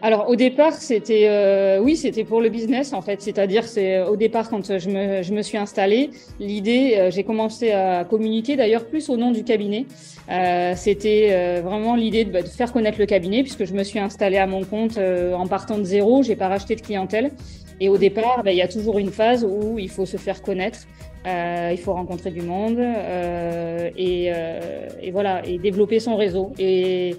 alors 0.03 0.29
au 0.29 0.37
départ, 0.37 0.75
c'était 0.75 1.27
euh, 1.29 1.81
oui, 1.81 1.97
c'était 1.97 2.25
pour 2.25 2.41
le 2.41 2.51
business 2.51 2.93
en 2.93 3.01
fait. 3.01 3.23
C'est-à-dire, 3.23 3.65
c'est 3.65 4.03
au 4.03 4.17
départ 4.17 4.51
quand 4.51 4.79
je 4.79 4.91
me, 4.91 5.23
je 5.23 5.33
me 5.33 5.41
suis 5.43 5.57
installée, 5.57 6.11
l'idée, 6.39 6.95
euh, 6.97 7.11
j'ai 7.11 7.25
commencé 7.25 7.73
à 7.73 8.05
communiquer 8.05 8.57
d'ailleurs 8.57 8.85
plus 8.85 9.09
au 9.09 9.17
nom 9.17 9.31
du 9.33 9.43
cabinet. 9.43 9.87
Euh, 10.31 10.75
c'était 10.77 11.29
euh, 11.31 11.63
vraiment 11.65 11.97
l'idée 11.97 12.25
de, 12.25 12.31
bah, 12.31 12.43
de, 12.43 12.49
faire 12.49 12.73
connaître 12.73 12.99
le 12.99 13.07
cabinet 13.07 13.43
puisque 13.43 13.65
je 13.65 13.73
me 13.73 13.85
suis 13.85 13.99
installée 13.99 14.37
à 14.37 14.47
mon 14.47 14.65
compte 14.65 14.99
en 14.99 15.47
partant 15.47 15.79
de 15.79 15.85
zéro. 15.85 16.23
J'ai 16.23 16.37
pas 16.37 16.49
racheté 16.49 16.77
de 16.77 16.83
clientèle. 16.83 17.31
Et 17.81 17.89
au 17.89 17.97
départ, 17.97 18.43
bah, 18.45 18.53
il 18.53 18.59
y 18.59 18.63
a 18.63 18.69
toujours 18.69 18.99
une 18.99 19.11
phase 19.11 19.45
où 19.45 19.79
il 19.79 19.91
faut 19.91 20.07
se 20.07 20.19
faire 20.19 20.43
connaître. 20.43 20.81
il 21.27 21.79
faut 21.79 21.95
rencontrer 21.95 22.31
du 22.31 22.43
monde 22.43 22.81
et, 23.97 24.31
et, 25.03 25.11
voilà 25.11 25.43
et 25.47 25.59
développer 25.59 26.01
son 26.01 26.17
réseau. 26.17 26.53
Et 26.59 27.17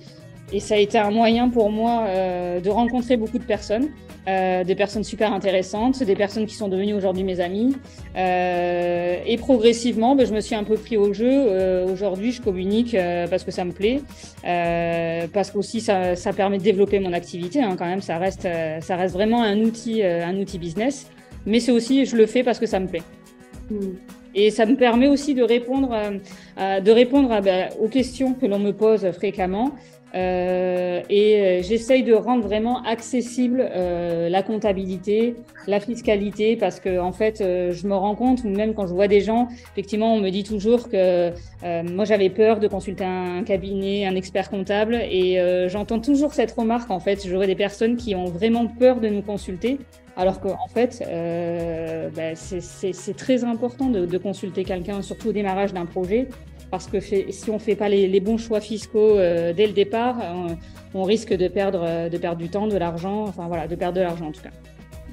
Et 0.53 0.61
ça 0.61 0.75
a 0.75 0.77
été 0.77 0.97
un 0.97 1.11
moyen 1.11 1.49
pour 1.49 1.69
moi 1.69 2.05
euh, 2.07 2.61
de 2.61 2.69
rencontrer 2.69 3.17
beaucoup 3.17 3.37
de 3.37 3.43
personnes, 3.43 3.89
euh, 4.29 4.63
des 4.63 4.75
personnes 4.75 5.03
super 5.03 5.33
intéressantes, 5.33 6.01
des 6.01 6.15
personnes 6.15 6.45
qui 6.45 6.55
sont 6.55 6.69
devenues 6.69 6.93
aujourd'hui 6.93 7.25
mes 7.25 7.41
amis. 7.41 7.75
Euh, 8.15 9.17
et 9.25 9.35
progressivement, 9.35 10.15
ben, 10.15 10.25
je 10.25 10.33
me 10.33 10.39
suis 10.39 10.55
un 10.55 10.63
peu 10.63 10.75
pris 10.75 10.95
au 10.95 11.13
jeu. 11.13 11.83
Aujourd'hui, 11.91 12.31
je 12.31 12.41
communique 12.41 12.95
parce 13.29 13.43
que 13.43 13.51
ça 13.51 13.65
me 13.65 13.73
plaît, 13.73 14.01
parce 15.33 15.51
qu'aussi 15.51 15.81
ça, 15.81 16.15
ça 16.15 16.31
permet 16.31 16.59
de 16.59 16.63
développer 16.63 16.99
mon 16.99 17.11
activité. 17.11 17.61
Hein, 17.61 17.75
quand 17.77 17.85
même, 17.85 18.01
ça 18.01 18.17
reste, 18.17 18.47
ça 18.79 18.95
reste 18.95 19.13
vraiment 19.13 19.41
un 19.43 19.59
outil, 19.59 20.01
un 20.03 20.37
outil 20.37 20.59
business. 20.59 21.09
Mais 21.45 21.59
c'est 21.59 21.71
aussi, 21.71 22.05
je 22.05 22.15
le 22.15 22.25
fais 22.25 22.43
parce 22.43 22.59
que 22.59 22.65
ça 22.65 22.79
me 22.79 22.87
plaît. 22.87 23.03
Hmm. 23.69 23.95
Et 24.35 24.51
ça 24.51 24.65
me 24.65 24.75
permet 24.75 25.07
aussi 25.07 25.33
de 25.33 25.41
répondre, 25.41 25.89
de 26.57 26.91
répondre 26.91 27.31
à, 27.31 27.41
ben, 27.41 27.69
aux 27.81 27.87
questions 27.87 28.33
que 28.33 28.45
l'on 28.45 28.59
me 28.59 28.71
pose 28.71 29.09
fréquemment. 29.11 29.71
Euh, 30.15 31.01
et 31.09 31.35
euh, 31.35 31.61
j'essaye 31.63 32.03
de 32.03 32.13
rendre 32.13 32.43
vraiment 32.43 32.81
accessible 32.83 33.59
euh, 33.61 34.29
la 34.29 34.41
comptabilité, 34.41 35.35
la 35.67 35.79
fiscalité, 35.79 36.55
parce 36.55 36.79
que 36.79 36.99
en 36.99 37.11
fait, 37.11 37.39
je 37.39 37.87
me 37.87 37.95
rends 37.95 38.15
compte, 38.15 38.43
même 38.45 38.73
quand 38.73 38.87
je 38.87 38.93
vois 38.93 39.07
des 39.07 39.21
gens, 39.21 39.49
effectivement, 39.73 40.13
on 40.13 40.21
me 40.21 40.29
dit 40.29 40.43
toujours 40.43 40.89
que 40.89 41.31
moi 41.63 42.05
j'avais 42.05 42.29
peur 42.29 42.59
de 42.59 42.67
consulter 42.67 43.03
un 43.03 43.43
cabinet, 43.43 44.05
un 44.05 44.15
expert 44.15 44.49
comptable, 44.49 44.95
et 44.95 45.39
j'entends 45.67 45.99
toujours 45.99 46.33
cette 46.33 46.51
remarque. 46.51 46.89
En 46.89 47.01
fait, 47.01 47.27
j'aurais 47.27 47.47
des 47.47 47.55
personnes 47.55 47.97
qui 47.97 48.15
ont 48.15 48.25
vraiment 48.25 48.67
peur 48.67 49.01
de 49.01 49.09
nous 49.09 49.21
consulter, 49.21 49.77
alors 50.15 50.39
qu'en 50.39 50.57
en 50.63 50.69
fait, 50.69 51.03
bah, 52.15 52.35
c'est 52.35 53.17
très 53.17 53.43
important 53.43 53.89
de 53.89 54.17
consulter 54.17 54.63
quelqu'un, 54.63 55.01
surtout 55.01 55.29
au 55.29 55.33
démarrage 55.33 55.73
d'un 55.73 55.85
projet 55.85 56.29
parce 56.69 56.87
que 56.87 56.99
si 56.99 57.49
on 57.49 57.53
ne 57.53 57.59
fait 57.59 57.75
pas 57.75 57.89
les, 57.89 58.19
bons 58.19 58.37
choix 58.37 58.59
fiscaux 58.59 59.17
euh, 59.17 59.53
dès 59.53 59.67
le 59.67 59.73
départ, 59.73 60.17
on, 60.93 61.03
risque 61.03 61.33
de 61.33 61.47
perdre, 61.47 61.83
euh, 61.83 62.09
de 62.09 62.17
perdre 62.17 62.37
du 62.37 62.49
temps, 62.49 62.67
de 62.67 62.77
l'argent, 62.77 63.23
enfin 63.23 63.47
voilà, 63.47 63.67
de 63.67 63.75
perdre 63.75 63.97
de 63.97 64.01
l'argent 64.01 64.27
en 64.27 64.31
tout 64.31 64.41
cas. 64.41 64.49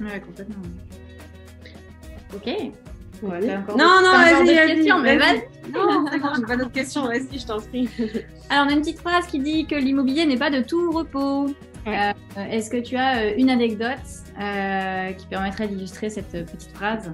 Ouais, 0.01 0.19
complètement. 0.19 0.55
Ok. 2.33 2.51
Non, 3.23 3.31
non, 3.77 4.11
vas-y, 4.11 4.53
vas-y. 4.53 5.01
Mais 5.01 5.17
vas-y. 5.17 5.71
Non, 5.71 6.05
c'est 6.11 6.19
bon, 6.19 6.27
j'ai 6.35 6.45
pas 6.45 6.57
d'autres 6.57 6.71
questions, 6.71 7.05
vas-y, 7.05 7.39
je 7.39 7.45
t'en 7.45 7.59
prie. 7.61 7.89
Alors, 8.49 8.65
on 8.65 8.69
a 8.69 8.73
une 8.73 8.81
petite 8.81 8.99
phrase 8.99 9.25
qui 9.27 9.39
dit 9.39 9.65
que 9.65 9.75
l'immobilier 9.75 10.25
n'est 10.25 10.37
pas 10.37 10.49
de 10.49 10.61
tout 10.61 10.91
repos. 10.91 11.47
Euh, 11.87 12.11
est-ce 12.49 12.69
que 12.69 12.77
tu 12.77 12.97
as 12.97 13.35
une 13.35 13.49
anecdote 13.49 13.99
qui 15.17 15.25
permettrait 15.27 15.67
d'illustrer 15.67 16.09
cette 16.09 16.31
petite 16.31 16.71
phrase? 16.73 17.13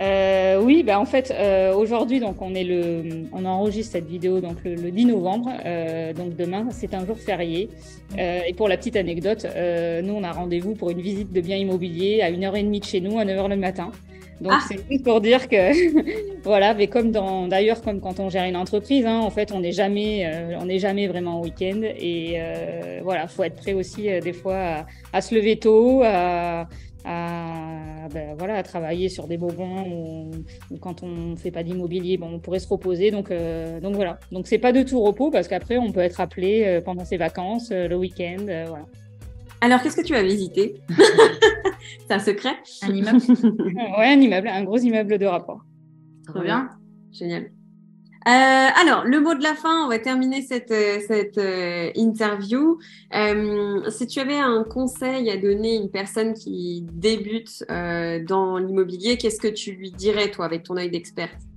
Euh, 0.00 0.60
oui, 0.62 0.84
bah 0.84 1.00
en 1.00 1.04
fait, 1.04 1.32
euh, 1.36 1.74
aujourd'hui, 1.74 2.20
donc 2.20 2.40
on 2.40 2.54
est 2.54 2.64
le, 2.64 3.26
on 3.32 3.44
enregistre 3.44 3.92
cette 3.92 4.06
vidéo 4.06 4.40
donc 4.40 4.56
le, 4.64 4.90
10 4.90 5.06
novembre, 5.06 5.50
euh, 5.64 6.12
donc 6.12 6.36
demain, 6.36 6.68
c'est 6.70 6.94
un 6.94 7.04
jour 7.04 7.18
férié. 7.18 7.68
Euh, 8.16 8.40
et 8.46 8.54
pour 8.54 8.68
la 8.68 8.76
petite 8.76 8.96
anecdote, 8.96 9.44
euh, 9.44 10.00
nous 10.02 10.14
on 10.14 10.22
a 10.22 10.30
rendez-vous 10.30 10.74
pour 10.74 10.90
une 10.90 11.00
visite 11.00 11.32
de 11.32 11.40
biens 11.40 11.56
immobiliers 11.56 12.22
à 12.22 12.30
1h30 12.30 12.78
de 12.78 12.84
chez 12.84 13.00
nous, 13.00 13.18
à 13.18 13.24
9h 13.24 13.48
le 13.48 13.56
matin. 13.56 13.90
Donc 14.40 14.52
ah. 14.54 14.60
c'est 14.68 14.78
juste 14.88 15.04
pour 15.04 15.20
dire 15.20 15.48
que 15.48 16.42
voilà, 16.44 16.74
mais 16.74 16.86
comme 16.86 17.10
dans 17.10 17.48
d'ailleurs 17.48 17.82
comme 17.82 18.00
quand 18.00 18.20
on 18.20 18.30
gère 18.30 18.44
une 18.44 18.56
entreprise, 18.56 19.04
hein, 19.04 19.18
en 19.18 19.30
fait 19.30 19.50
on 19.52 19.60
n'est 19.60 19.72
jamais 19.72 20.26
euh, 20.26 20.58
on 20.60 20.66
n'est 20.66 20.78
jamais 20.78 21.08
vraiment 21.08 21.40
au 21.40 21.44
week-end 21.44 21.80
et 21.82 22.34
euh, 22.36 23.00
voilà, 23.02 23.26
faut 23.26 23.42
être 23.42 23.56
prêt 23.56 23.72
aussi 23.72 24.08
euh, 24.08 24.20
des 24.20 24.32
fois 24.32 24.56
à, 24.56 24.86
à, 25.12 25.20
se 25.20 25.34
lever 25.34 25.56
tôt, 25.56 26.02
à, 26.04 26.68
à, 27.04 28.08
ben, 28.12 28.34
voilà, 28.38 28.56
à 28.56 28.62
travailler 28.62 29.08
sur 29.08 29.26
des 29.26 29.36
bobons 29.36 29.86
ou, 29.90 30.30
ou 30.70 30.78
quand 30.78 31.02
on 31.02 31.36
fait 31.36 31.50
pas 31.50 31.62
d'immobilier, 31.62 32.16
bon, 32.16 32.34
on 32.34 32.38
pourrait 32.38 32.58
se 32.58 32.68
reposer. 32.68 33.10
Donc, 33.10 33.30
euh, 33.30 33.80
donc 33.80 33.94
voilà. 33.94 34.18
Donc 34.32 34.46
c'est 34.46 34.58
pas 34.58 34.72
de 34.72 34.82
tout 34.82 35.00
repos 35.00 35.30
parce 35.30 35.48
qu'après 35.48 35.78
on 35.78 35.92
peut 35.92 36.00
être 36.00 36.20
appelé 36.20 36.64
euh, 36.64 36.80
pendant 36.80 37.04
ses 37.04 37.16
vacances, 37.16 37.70
euh, 37.70 37.88
le 37.88 37.96
week-end, 37.96 38.46
euh, 38.48 38.66
voilà. 38.68 38.84
Alors 39.60 39.82
qu'est-ce 39.82 39.96
que 39.96 40.06
tu 40.06 40.14
as 40.14 40.22
visité? 40.22 40.74
C'est 42.06 42.14
un 42.14 42.18
secret? 42.18 42.56
Un 42.82 42.94
immeuble 42.94 43.18
Ouais, 43.98 44.08
un 44.08 44.20
immeuble, 44.20 44.48
un 44.48 44.64
gros 44.64 44.78
immeuble 44.78 45.18
de 45.18 45.26
rapport. 45.26 45.64
Trop 46.26 46.42
bien. 46.42 46.68
Génial. 47.12 47.50
Euh, 48.28 48.30
alors, 48.30 49.04
le 49.04 49.20
mot 49.20 49.34
de 49.34 49.42
la 49.42 49.54
fin, 49.54 49.86
on 49.86 49.88
va 49.88 49.98
terminer 49.98 50.42
cette, 50.42 50.70
euh, 50.70 51.00
cette 51.06 51.38
euh, 51.38 51.90
interview. 51.94 52.78
Si 53.90 54.06
tu 54.06 54.20
avais 54.20 54.36
un 54.38 54.64
conseil 54.64 55.30
à 55.30 55.38
donner 55.38 55.78
à 55.78 55.80
une 55.80 55.90
personne 55.90 56.34
qui 56.34 56.84
débute 56.92 57.64
dans 57.68 58.58
l'immobilier, 58.58 59.16
qu'est-ce 59.16 59.40
que 59.40 59.48
tu 59.48 59.72
lui 59.72 59.92
dirais, 59.92 60.30
toi, 60.30 60.44
avec 60.44 60.64
ton 60.64 60.76
œil 60.76 60.90
d'experte? 60.90 61.47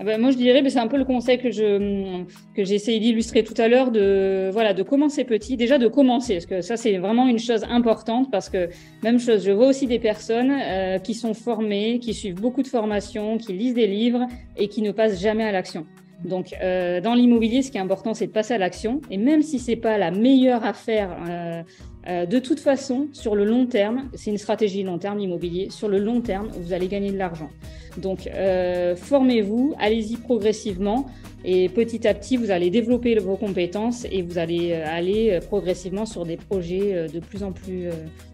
Ah 0.00 0.04
ben, 0.04 0.18
moi, 0.18 0.30
je 0.30 0.38
dirais, 0.38 0.66
c'est 0.70 0.78
un 0.78 0.86
peu 0.86 0.96
le 0.96 1.04
conseil 1.04 1.38
que 1.38 1.50
je 1.50 2.24
que 2.56 2.64
j'ai 2.64 2.74
essayé 2.74 2.98
d'illustrer 3.00 3.44
tout 3.44 3.54
à 3.58 3.68
l'heure, 3.68 3.90
de 3.90 4.48
voilà, 4.50 4.72
de 4.72 4.82
commencer 4.82 5.24
petit, 5.24 5.58
déjà 5.58 5.76
de 5.76 5.88
commencer, 5.88 6.36
parce 6.36 6.46
que 6.46 6.62
ça 6.62 6.78
c'est 6.78 6.96
vraiment 6.96 7.26
une 7.26 7.38
chose 7.38 7.64
importante, 7.68 8.30
parce 8.30 8.48
que 8.48 8.70
même 9.02 9.18
chose, 9.18 9.44
je 9.44 9.52
vois 9.52 9.66
aussi 9.66 9.86
des 9.86 9.98
personnes 9.98 10.52
euh, 10.58 10.98
qui 10.98 11.12
sont 11.12 11.34
formées, 11.34 11.98
qui 11.98 12.14
suivent 12.14 12.40
beaucoup 12.40 12.62
de 12.62 12.68
formations, 12.68 13.36
qui 13.36 13.52
lisent 13.52 13.74
des 13.74 13.86
livres 13.86 14.26
et 14.56 14.68
qui 14.68 14.80
ne 14.80 14.90
passent 14.90 15.20
jamais 15.20 15.44
à 15.44 15.52
l'action. 15.52 15.84
Donc, 16.24 16.54
euh, 16.62 17.02
dans 17.02 17.14
l'immobilier, 17.14 17.60
ce 17.60 17.70
qui 17.70 17.76
est 17.76 17.82
important, 17.82 18.14
c'est 18.14 18.26
de 18.26 18.32
passer 18.32 18.54
à 18.54 18.58
l'action. 18.58 19.02
Et 19.10 19.18
même 19.18 19.42
si 19.42 19.58
c'est 19.58 19.76
pas 19.76 19.98
la 19.98 20.10
meilleure 20.10 20.64
affaire, 20.64 21.14
euh, 21.28 21.62
euh, 22.08 22.26
de 22.26 22.38
toute 22.38 22.60
façon, 22.60 23.08
sur 23.12 23.34
le 23.34 23.44
long 23.44 23.66
terme, 23.66 24.08
c'est 24.14 24.30
une 24.30 24.38
stratégie 24.38 24.82
long 24.82 24.98
terme, 24.98 25.18
l'immobilier. 25.18 25.68
Sur 25.70 25.88
le 25.88 25.98
long 25.98 26.20
terme, 26.20 26.48
vous 26.52 26.72
allez 26.72 26.88
gagner 26.88 27.12
de 27.12 27.18
l'argent. 27.18 27.50
Donc, 27.98 28.26
euh, 28.26 28.96
formez-vous, 28.96 29.74
allez-y 29.78 30.16
progressivement. 30.16 31.06
Et 31.44 31.68
petit 31.68 32.06
à 32.06 32.14
petit, 32.14 32.36
vous 32.36 32.50
allez 32.50 32.70
développer 32.70 33.18
vos 33.18 33.36
compétences 33.36 34.06
et 34.10 34.22
vous 34.22 34.38
allez 34.38 34.72
euh, 34.72 34.84
aller 34.86 35.30
euh, 35.30 35.40
progressivement 35.40 36.04
sur 36.04 36.26
des 36.26 36.36
projets 36.36 36.94
euh, 36.94 37.08
de 37.08 37.18
plus 37.18 37.42
en 37.42 37.52
plus, 37.52 37.88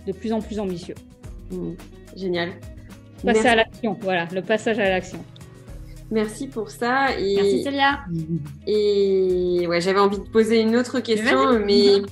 de 0.06 0.12
plus, 0.12 0.32
en 0.32 0.40
plus 0.40 0.58
ambitieux. 0.58 0.96
Mmh. 1.52 1.72
Génial. 2.16 2.50
Passer 3.24 3.42
Merci. 3.42 3.48
à 3.48 3.54
l'action, 3.56 3.96
voilà, 4.00 4.26
le 4.34 4.42
passage 4.42 4.78
à 4.78 4.88
l'action. 4.88 5.24
Merci 6.10 6.48
pour 6.48 6.70
ça. 6.70 7.18
Et, 7.18 7.36
Merci 7.36 7.62
Célia. 7.62 8.00
Et 8.66 9.66
ouais, 9.68 9.80
j'avais 9.80 9.98
envie 9.98 10.18
de 10.18 10.28
poser 10.28 10.60
une 10.60 10.76
autre 10.76 11.00
question, 11.00 11.58
mais 11.64 12.02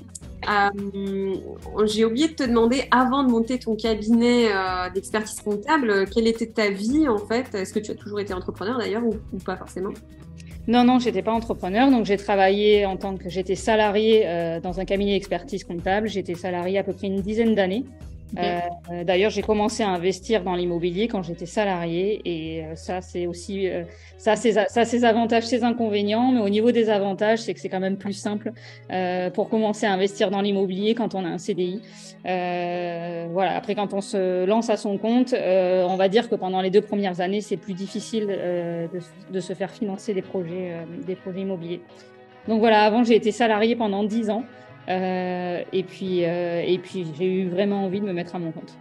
euh, 0.48 1.86
j'ai 1.86 2.04
oublié 2.04 2.28
de 2.28 2.34
te 2.34 2.42
demander, 2.44 2.84
avant 2.90 3.24
de 3.24 3.30
monter 3.30 3.58
ton 3.58 3.76
cabinet 3.76 4.48
euh, 4.52 4.90
d'expertise 4.90 5.40
comptable, 5.40 6.08
quelle 6.10 6.26
était 6.26 6.46
ta 6.46 6.70
vie 6.70 7.08
en 7.08 7.18
fait? 7.18 7.54
Est-ce 7.54 7.72
que 7.72 7.78
tu 7.78 7.90
as 7.90 7.94
toujours 7.94 8.20
été 8.20 8.34
entrepreneur 8.34 8.78
d'ailleurs 8.78 9.02
ou, 9.04 9.38
pas 9.44 9.56
forcément? 9.56 9.92
Non, 10.66 10.84
non, 10.84 10.98
j'étais 10.98 11.22
pas 11.22 11.32
entrepreneur. 11.32 11.90
Donc, 11.90 12.06
j'ai 12.06 12.16
travaillé 12.16 12.86
en 12.86 12.96
tant 12.96 13.16
que 13.16 13.28
j'étais 13.28 13.54
salarié 13.54 14.22
euh, 14.26 14.60
dans 14.60 14.80
un 14.80 14.84
cabinet 14.86 15.12
d'expertise 15.12 15.62
comptable. 15.64 16.08
J'étais 16.08 16.34
salarié 16.34 16.78
à 16.78 16.82
peu 16.82 16.94
près 16.94 17.08
une 17.08 17.20
dizaine 17.20 17.54
d'années. 17.54 17.84
Euh, 18.38 19.04
D'ailleurs, 19.04 19.30
j'ai 19.30 19.42
commencé 19.42 19.82
à 19.82 19.88
investir 19.88 20.42
dans 20.42 20.54
l'immobilier 20.54 21.08
quand 21.08 21.22
j'étais 21.22 21.46
salarié 21.46 22.20
et 22.24 22.64
euh, 22.64 22.74
ça, 22.74 23.00
c'est 23.00 23.26
aussi 23.26 23.68
euh, 23.68 23.84
ça, 24.18 24.36
c'est 24.36 24.52
ça, 24.52 24.84
ses 24.84 25.04
avantages, 25.04 25.44
ses 25.44 25.64
inconvénients. 25.64 26.32
Mais 26.32 26.40
au 26.40 26.48
niveau 26.48 26.72
des 26.72 26.90
avantages, 26.90 27.40
c'est 27.40 27.54
que 27.54 27.60
c'est 27.60 27.68
quand 27.68 27.80
même 27.80 27.96
plus 27.96 28.12
simple 28.12 28.52
pour 29.34 29.48
commencer 29.48 29.86
à 29.86 29.92
investir 29.92 30.30
dans 30.30 30.40
l'immobilier 30.40 30.94
quand 30.94 31.14
on 31.14 31.24
a 31.24 31.28
un 31.28 31.38
CDI. 31.38 31.82
Voilà. 32.24 33.56
Après, 33.56 33.74
quand 33.74 33.92
on 33.94 34.00
se 34.00 34.44
lance 34.44 34.70
à 34.70 34.76
son 34.76 34.98
compte, 34.98 35.34
on 35.34 35.96
va 35.96 36.08
dire 36.08 36.28
que 36.28 36.34
pendant 36.34 36.60
les 36.60 36.70
deux 36.70 36.80
premières 36.80 37.20
années, 37.20 37.40
c'est 37.40 37.56
plus 37.56 37.74
difficile 37.74 38.26
de, 38.26 39.40
se 39.40 39.52
faire 39.52 39.70
financer 39.70 40.14
des 40.14 40.22
projets, 40.22 40.72
des 41.06 41.16
projets 41.16 41.40
immobiliers. 41.40 41.80
Donc 42.48 42.60
voilà, 42.60 42.84
avant, 42.84 43.04
j'ai 43.04 43.16
été 43.16 43.32
salarié 43.32 43.76
pendant 43.76 44.04
dix 44.04 44.30
ans. 44.30 44.44
Euh, 44.88 45.62
et 45.72 45.82
puis, 45.82 46.24
euh, 46.24 46.62
et 46.66 46.78
puis 46.78 47.06
j'ai 47.16 47.26
eu 47.26 47.48
vraiment 47.48 47.84
envie 47.84 48.00
de 48.00 48.06
me 48.06 48.12
mettre 48.12 48.34
à 48.34 48.38
mon 48.38 48.52
compte. 48.52 48.74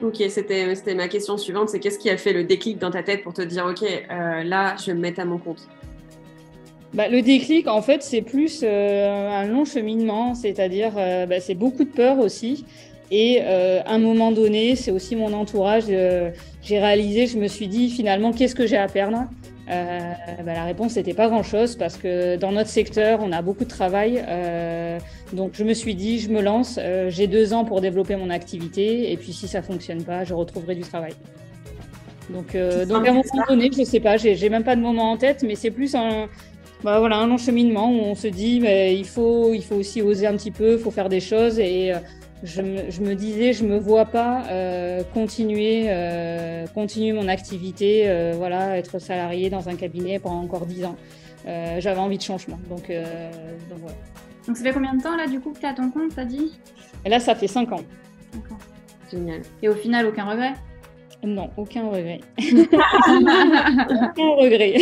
Ok, 0.00 0.22
c'était 0.28 0.94
ma 0.94 1.08
question 1.08 1.36
suivante, 1.36 1.70
c'est 1.70 1.80
qu'est-ce 1.80 1.98
qui 1.98 2.08
a 2.08 2.16
fait 2.16 2.32
le 2.32 2.44
déclic 2.44 2.78
dans 2.78 2.90
ta 2.90 3.02
tête 3.02 3.22
pour 3.24 3.32
te 3.34 3.42
dire, 3.42 3.66
ok, 3.66 3.82
euh, 3.82 4.44
là, 4.44 4.76
je 4.78 4.86
vais 4.86 4.94
me 4.94 5.00
mettre 5.00 5.18
à 5.20 5.24
mon 5.24 5.38
compte? 5.38 5.68
Bah, 6.94 7.08
le 7.08 7.20
déclic, 7.20 7.66
en 7.66 7.82
fait, 7.82 8.02
c'est 8.02 8.22
plus 8.22 8.60
euh, 8.62 9.28
un 9.28 9.44
long 9.46 9.64
cheminement, 9.64 10.34
c'est-à-dire, 10.34 10.92
euh, 10.96 11.26
bah, 11.26 11.40
c'est 11.40 11.56
beaucoup 11.56 11.84
de 11.84 11.90
peur 11.90 12.18
aussi. 12.18 12.64
Et 13.10 13.40
euh, 13.42 13.80
à 13.84 13.94
un 13.94 13.98
moment 13.98 14.30
donné, 14.30 14.76
c'est 14.76 14.92
aussi 14.92 15.16
mon 15.16 15.32
entourage. 15.32 15.84
j'ai 15.86 16.78
réalisé, 16.78 17.26
je 17.26 17.38
me 17.38 17.48
suis 17.48 17.66
dit, 17.66 17.90
finalement, 17.90 18.32
qu'est-ce 18.32 18.54
que 18.54 18.66
j'ai 18.66 18.76
à 18.76 18.86
perdre? 18.86 19.24
Euh, 19.70 20.12
bah, 20.44 20.54
la 20.54 20.64
réponse 20.64 20.96
n'était 20.96 21.14
pas 21.14 21.28
grand-chose 21.28 21.76
parce 21.76 21.96
que 21.96 22.36
dans 22.36 22.52
notre 22.52 22.70
secteur, 22.70 23.20
on 23.22 23.32
a 23.32 23.42
beaucoup 23.42 23.64
de 23.64 23.68
travail. 23.68 24.24
Euh, 24.26 24.98
donc 25.32 25.52
je 25.54 25.64
me 25.64 25.74
suis 25.74 25.94
dit, 25.94 26.18
je 26.20 26.30
me 26.30 26.40
lance, 26.40 26.78
euh, 26.80 27.10
j'ai 27.10 27.26
deux 27.26 27.52
ans 27.52 27.64
pour 27.64 27.80
développer 27.80 28.16
mon 28.16 28.30
activité 28.30 29.12
et 29.12 29.16
puis 29.16 29.32
si 29.32 29.46
ça 29.48 29.62
fonctionne 29.62 30.02
pas, 30.04 30.24
je 30.24 30.34
retrouverai 30.34 30.74
du 30.74 30.82
travail. 30.82 31.12
Donc, 32.30 32.54
donc 32.86 33.06
à 33.06 33.10
un 33.10 33.14
moment 33.14 33.46
donné, 33.48 33.70
je 33.74 33.84
sais 33.84 34.00
pas, 34.00 34.18
j'ai 34.18 34.48
même 34.50 34.64
pas 34.64 34.76
de 34.76 34.82
moment 34.82 35.12
en 35.12 35.16
tête, 35.16 35.42
mais 35.46 35.54
c'est 35.54 35.70
plus 35.70 35.94
un, 35.94 36.28
bah, 36.84 36.98
voilà, 36.98 37.16
un 37.16 37.30
encheminement 37.30 37.90
où 37.90 38.00
on 38.00 38.14
se 38.14 38.26
dit, 38.26 38.60
mais 38.60 38.94
il 38.98 39.06
faut, 39.06 39.54
il 39.54 39.64
faut 39.64 39.76
aussi 39.76 40.02
oser 40.02 40.26
un 40.26 40.36
petit 40.36 40.50
peu, 40.50 40.74
il 40.74 40.78
faut 40.78 40.90
faire 40.90 41.08
des 41.08 41.20
choses 41.20 41.58
et 41.58 41.92
je 42.42 42.62
me, 42.62 42.90
je 42.90 43.00
me, 43.00 43.14
disais, 43.14 43.52
je 43.52 43.64
me 43.64 43.78
vois 43.78 44.04
pas 44.04 44.44
euh, 44.50 45.02
continuer, 45.14 45.86
euh, 45.88 46.66
continuer 46.74 47.12
mon 47.12 47.28
activité, 47.28 48.08
euh, 48.08 48.34
voilà, 48.36 48.78
être 48.78 48.98
salarié 48.98 49.50
dans 49.50 49.68
un 49.68 49.74
cabinet 49.74 50.18
pendant 50.18 50.42
encore 50.42 50.66
dix 50.66 50.84
ans. 50.84 50.96
j'avais 51.44 51.98
envie 51.98 52.18
de 52.18 52.22
changement. 52.22 52.58
Donc, 52.68 52.90
donc 52.90 53.78
voilà. 53.78 53.96
Donc 54.46 54.56
ça 54.56 54.62
fait 54.62 54.72
combien 54.72 54.94
de 54.94 55.02
temps 55.02 55.16
là 55.16 55.26
du 55.26 55.40
coup 55.40 55.52
que 55.52 55.58
tu 55.58 55.66
as 55.66 55.74
ton 55.74 55.90
compte, 55.90 56.14
t'as 56.14 56.24
dit? 56.24 56.58
Et 57.04 57.08
là, 57.08 57.20
ça 57.20 57.34
fait 57.34 57.46
5 57.46 57.72
ans. 57.72 57.84
Génial. 59.10 59.42
Et 59.62 59.68
au 59.68 59.74
final, 59.74 60.06
aucun 60.06 60.24
regret? 60.24 60.54
Non, 61.24 61.50
aucun 61.56 61.88
regret. 61.88 62.20
aucun 62.38 64.30
regret. 64.36 64.74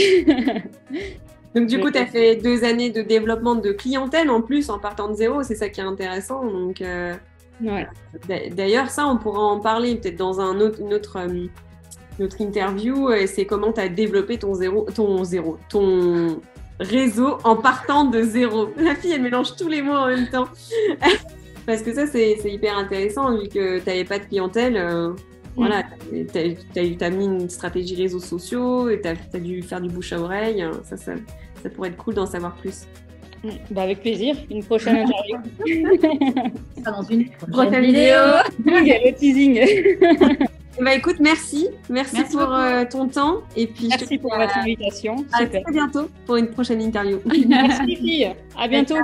Donc 1.56 1.68
du 1.68 1.80
coup, 1.80 1.90
tu 1.90 1.96
as 1.96 2.04
fait 2.04 2.36
deux 2.36 2.64
années 2.64 2.90
de 2.90 3.00
développement 3.00 3.54
de 3.54 3.72
clientèle 3.72 4.28
en 4.28 4.42
plus 4.42 4.68
en 4.68 4.78
partant 4.78 5.08
de 5.08 5.14
zéro, 5.14 5.42
c'est 5.42 5.54
ça 5.54 5.70
qui 5.70 5.80
est 5.80 5.84
intéressant. 5.84 6.44
Donc, 6.44 6.82
euh, 6.82 7.14
ouais. 7.62 8.50
D'ailleurs, 8.50 8.90
ça, 8.90 9.06
on 9.06 9.16
pourra 9.16 9.40
en 9.40 9.60
parler 9.60 9.96
peut-être 9.96 10.16
dans 10.16 10.40
un 10.40 10.60
autre, 10.60 10.80
une 10.80 10.94
autre, 10.94 11.18
euh, 11.18 11.46
notre 12.18 12.40
interview. 12.40 13.10
C'est 13.26 13.46
comment 13.46 13.72
tu 13.72 13.80
as 13.80 13.88
développé 13.88 14.38
ton 14.38 14.54
zéro, 14.54 14.86
ton 14.94 15.24
zéro, 15.24 15.58
ton 15.68 16.40
réseau 16.80 17.38
en 17.44 17.56
partant 17.56 18.04
de 18.04 18.22
zéro. 18.22 18.68
La 18.76 18.94
fille, 18.94 19.12
elle 19.12 19.22
mélange 19.22 19.56
tous 19.56 19.68
les 19.68 19.82
mots 19.82 19.94
en 19.94 20.08
même 20.08 20.28
temps. 20.28 20.48
Parce 21.66 21.82
que 21.82 21.92
ça, 21.92 22.06
c'est 22.06 22.38
hyper 22.44 22.76
intéressant 22.76 23.36
vu 23.36 23.48
que 23.48 23.78
tu 23.78 23.86
n'avais 23.86 24.04
pas 24.04 24.18
de 24.18 24.24
clientèle. 24.24 24.76
Euh, 24.76 25.12
voilà, 25.56 25.84
tu 26.10 27.04
as, 27.04 27.10
mis 27.10 27.24
une 27.24 27.48
stratégie 27.48 27.96
réseaux 27.96 28.20
sociaux 28.20 28.90
et 28.90 29.00
tu 29.00 29.08
as, 29.08 29.40
dû 29.40 29.62
faire 29.62 29.80
du 29.80 29.88
bouche 29.88 30.12
à 30.12 30.20
oreille. 30.20 30.64
Ça, 30.84 30.96
ça, 30.96 31.14
ça 31.62 31.70
pourrait 31.70 31.88
être 31.88 31.96
cool 31.96 32.14
d'en 32.14 32.26
savoir 32.26 32.54
plus. 32.56 32.86
Bah 33.70 33.82
avec 33.82 34.00
plaisir, 34.00 34.36
une 34.50 34.64
prochaine 34.64 34.96
interview. 34.96 35.36
dans 36.84 37.02
une 37.02 37.28
prochaine, 37.30 37.84
vidéo. 37.84 38.16
le 38.64 39.12
teasing. 39.12 39.60
bah 40.80 40.94
écoute, 40.94 41.16
merci. 41.20 41.68
Merci, 41.88 42.22
pour 42.30 42.52
euh, 42.52 42.84
ton 42.90 43.08
temps. 43.08 43.38
Et 43.56 43.66
puis 43.66 43.88
merci 43.88 44.18
pour 44.18 44.34
votre 44.34 44.56
invitation. 44.58 45.16
À 45.32 45.46
très 45.46 45.62
bientôt 45.70 46.08
pour 46.26 46.36
une 46.36 46.48
prochaine 46.48 46.82
interview. 46.82 47.20
merci, 47.48 47.96
fille. 47.96 48.32
À 48.56 48.68
bientôt. 48.68 48.96